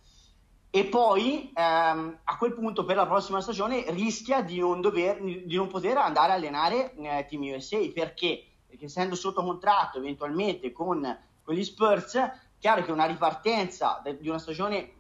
E 0.71 0.87
poi 0.87 1.53
ehm, 1.55 2.19
a 2.25 2.37
quel 2.39 2.55
punto 2.55 2.87
per 2.87 2.97
la 2.97 3.07
prossima 3.07 3.43
stagione 3.43 3.85
rischia 3.91 4.41
di 4.41 4.59
non, 4.59 4.81
dover, 4.81 5.23
di 5.23 5.55
non 5.55 5.69
poter 5.69 5.99
andare 5.99 6.33
a 6.33 6.37
allenare 6.37 6.95
eh, 6.95 7.27
Team 7.29 7.43
USA 7.43 7.79
perché? 7.93 8.43
Perché 8.67 8.87
essendo 8.87 9.15
sotto 9.17 9.45
contratto 9.45 9.99
eventualmente 9.99 10.73
con, 10.73 11.19
con 11.43 11.55
gli 11.55 11.65
Spurs, 11.65 12.19
chiaro 12.59 12.85
che 12.85 12.93
una 12.93 13.05
ripartenza 13.05 14.03
di 14.19 14.29
una 14.31 14.39
stagione 14.39 14.95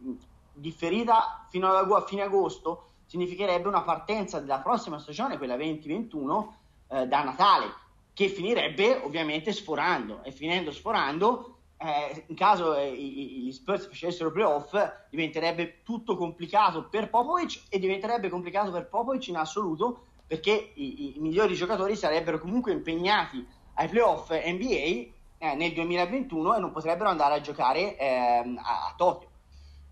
differita 0.52 1.46
fino 1.48 1.68
a 1.68 2.04
fine 2.04 2.20
agosto 2.20 2.90
significherebbe 3.06 3.66
una 3.66 3.82
partenza 3.82 4.40
della 4.40 4.58
prossima 4.58 4.98
stagione, 4.98 5.38
quella 5.38 5.56
2021, 5.56 6.56
eh, 6.88 7.06
da 7.06 7.24
Natale 7.24 7.84
che 8.16 8.28
finirebbe 8.28 9.02
ovviamente 9.04 9.52
sforando. 9.52 10.24
E 10.24 10.32
finendo 10.32 10.72
sforando 10.72 11.56
eh, 11.76 12.24
in 12.28 12.34
caso 12.34 12.74
eh, 12.74 12.90
gli 12.90 13.52
Spurs 13.52 13.88
facessero 13.88 14.32
playoff 14.32 14.74
diventerebbe 15.10 15.82
tutto 15.82 16.16
complicato 16.16 16.88
per 16.88 17.10
Popovic 17.10 17.64
e 17.68 17.78
diventerebbe 17.78 18.30
complicato 18.30 18.70
per 18.70 18.88
Popovic 18.88 19.28
in 19.28 19.36
assoluto 19.36 20.04
perché 20.26 20.72
i, 20.76 21.18
i 21.18 21.20
migliori 21.20 21.54
giocatori 21.54 21.94
sarebbero 21.94 22.38
comunque 22.38 22.72
impegnati 22.72 23.46
ai 23.74 23.88
playoff 23.88 24.30
NBA 24.30 25.14
eh, 25.36 25.54
nel 25.54 25.74
2021 25.74 26.56
e 26.56 26.58
non 26.58 26.72
potrebbero 26.72 27.10
andare 27.10 27.34
a 27.34 27.40
giocare 27.42 27.98
ehm, 27.98 28.56
a, 28.56 28.86
a, 28.86 28.94
Tokyo 28.96 29.28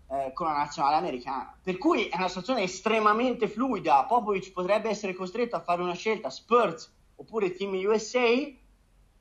eh, 0.09 0.31
con 0.33 0.47
la 0.47 0.53
nazionale 0.53 0.95
americana. 0.95 1.55
Per 1.61 1.77
cui 1.77 2.07
è 2.07 2.17
una 2.17 2.27
situazione 2.27 2.63
estremamente 2.63 3.47
fluida. 3.47 4.05
Popovic 4.05 4.51
potrebbe 4.51 4.89
essere 4.89 5.13
costretto 5.13 5.55
a 5.55 5.61
fare 5.61 5.83
una 5.83 5.93
scelta. 5.93 6.31
Spurs 6.31 6.91
oppure 7.15 7.53
Team 7.53 7.73
USA 7.85 8.27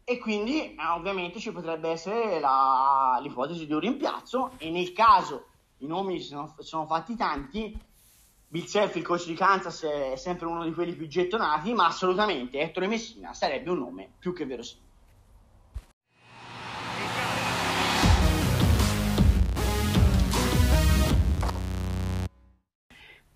e 0.06 0.18
quindi 0.18 0.74
eh, 0.74 0.76
ovviamente 0.94 1.38
ci 1.38 1.52
potrebbe 1.52 1.88
essere 1.88 2.38
la, 2.40 3.18
l'ipotesi 3.22 3.66
di 3.66 3.72
un 3.72 3.80
rimpiazzo 3.80 4.52
e 4.58 4.70
nel 4.70 4.92
caso 4.92 5.46
i 5.78 5.86
nomi 5.86 6.20
sono, 6.20 6.54
sono 6.58 6.86
fatti 6.86 7.16
tanti 7.16 7.76
Bill 8.54 8.66
Self, 8.66 8.94
il 8.94 9.02
coach 9.02 9.26
di 9.26 9.34
Kansas, 9.34 9.82
è 9.82 10.14
sempre 10.14 10.46
uno 10.46 10.62
di 10.62 10.72
quelli 10.72 10.94
più 10.94 11.08
gettonati, 11.08 11.72
ma 11.72 11.86
assolutamente 11.86 12.60
Ettore 12.60 12.86
Messina 12.86 13.34
sarebbe 13.34 13.70
un 13.70 13.78
nome 13.78 14.12
più 14.18 14.32
che 14.32 14.46
verosimile. 14.46 14.92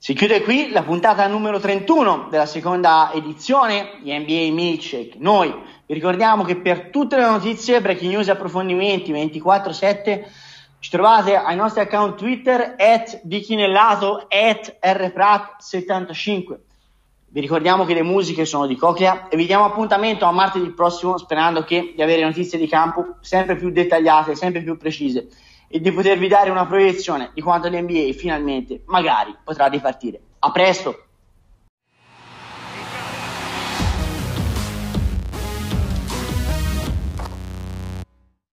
Si 0.09 0.15
chiude 0.15 0.41
qui 0.41 0.71
la 0.71 0.83
puntata 0.83 1.27
numero 1.27 1.61
31 1.61 2.29
della 2.31 2.47
seconda 2.47 3.13
edizione 3.13 3.99
di 4.01 4.11
NBA 4.17 4.55
Milkshake. 4.55 5.19
Noi 5.19 5.55
vi 5.85 5.93
ricordiamo 5.93 6.45
che 6.45 6.57
per 6.57 6.89
tutte 6.89 7.17
le 7.17 7.27
notizie, 7.27 7.83
breaking 7.83 8.13
news 8.13 8.29
e 8.29 8.31
approfondimenti 8.31 9.13
24-7 9.13 10.25
ci 10.79 10.89
trovate 10.89 11.37
ai 11.37 11.57
nostri 11.57 11.83
account 11.83 12.17
Twitter 12.17 12.75
at 12.79 13.21
dichinellato 13.23 14.27
at 14.31 14.79
rprat75. 14.83 16.57
Vi 17.29 17.41
ricordiamo 17.43 17.85
che 17.85 17.93
le 17.93 18.03
musiche 18.03 18.47
sono 18.47 18.67
di 18.67 18.77
Coclea 18.77 19.29
e 19.29 19.37
vi 19.37 19.45
diamo 19.45 19.67
appuntamento 19.67 20.25
a 20.25 20.33
martedì 20.33 20.71
prossimo 20.71 21.19
sperando 21.19 21.65
che 21.65 21.93
di 21.95 22.01
avere 22.01 22.23
notizie 22.23 22.59
di 22.59 22.67
campo 22.67 23.17
sempre 23.21 23.57
più 23.57 23.69
dettagliate, 23.69 24.35
sempre 24.35 24.63
più 24.63 24.79
precise 24.79 25.29
e 25.69 25.81
di 25.81 25.93
potervi 25.93 26.29
dare 26.29 26.51
una 26.51 26.67
proiezione 26.67 27.31
di 27.35 27.41
quanto 27.41 27.69
l'NBA 27.69 28.13
finalmente 28.13 28.83
magari 28.87 29.37
potrà 29.45 29.67
ripartire. 29.67 30.21
A 30.41 30.51
presto! 30.51 31.08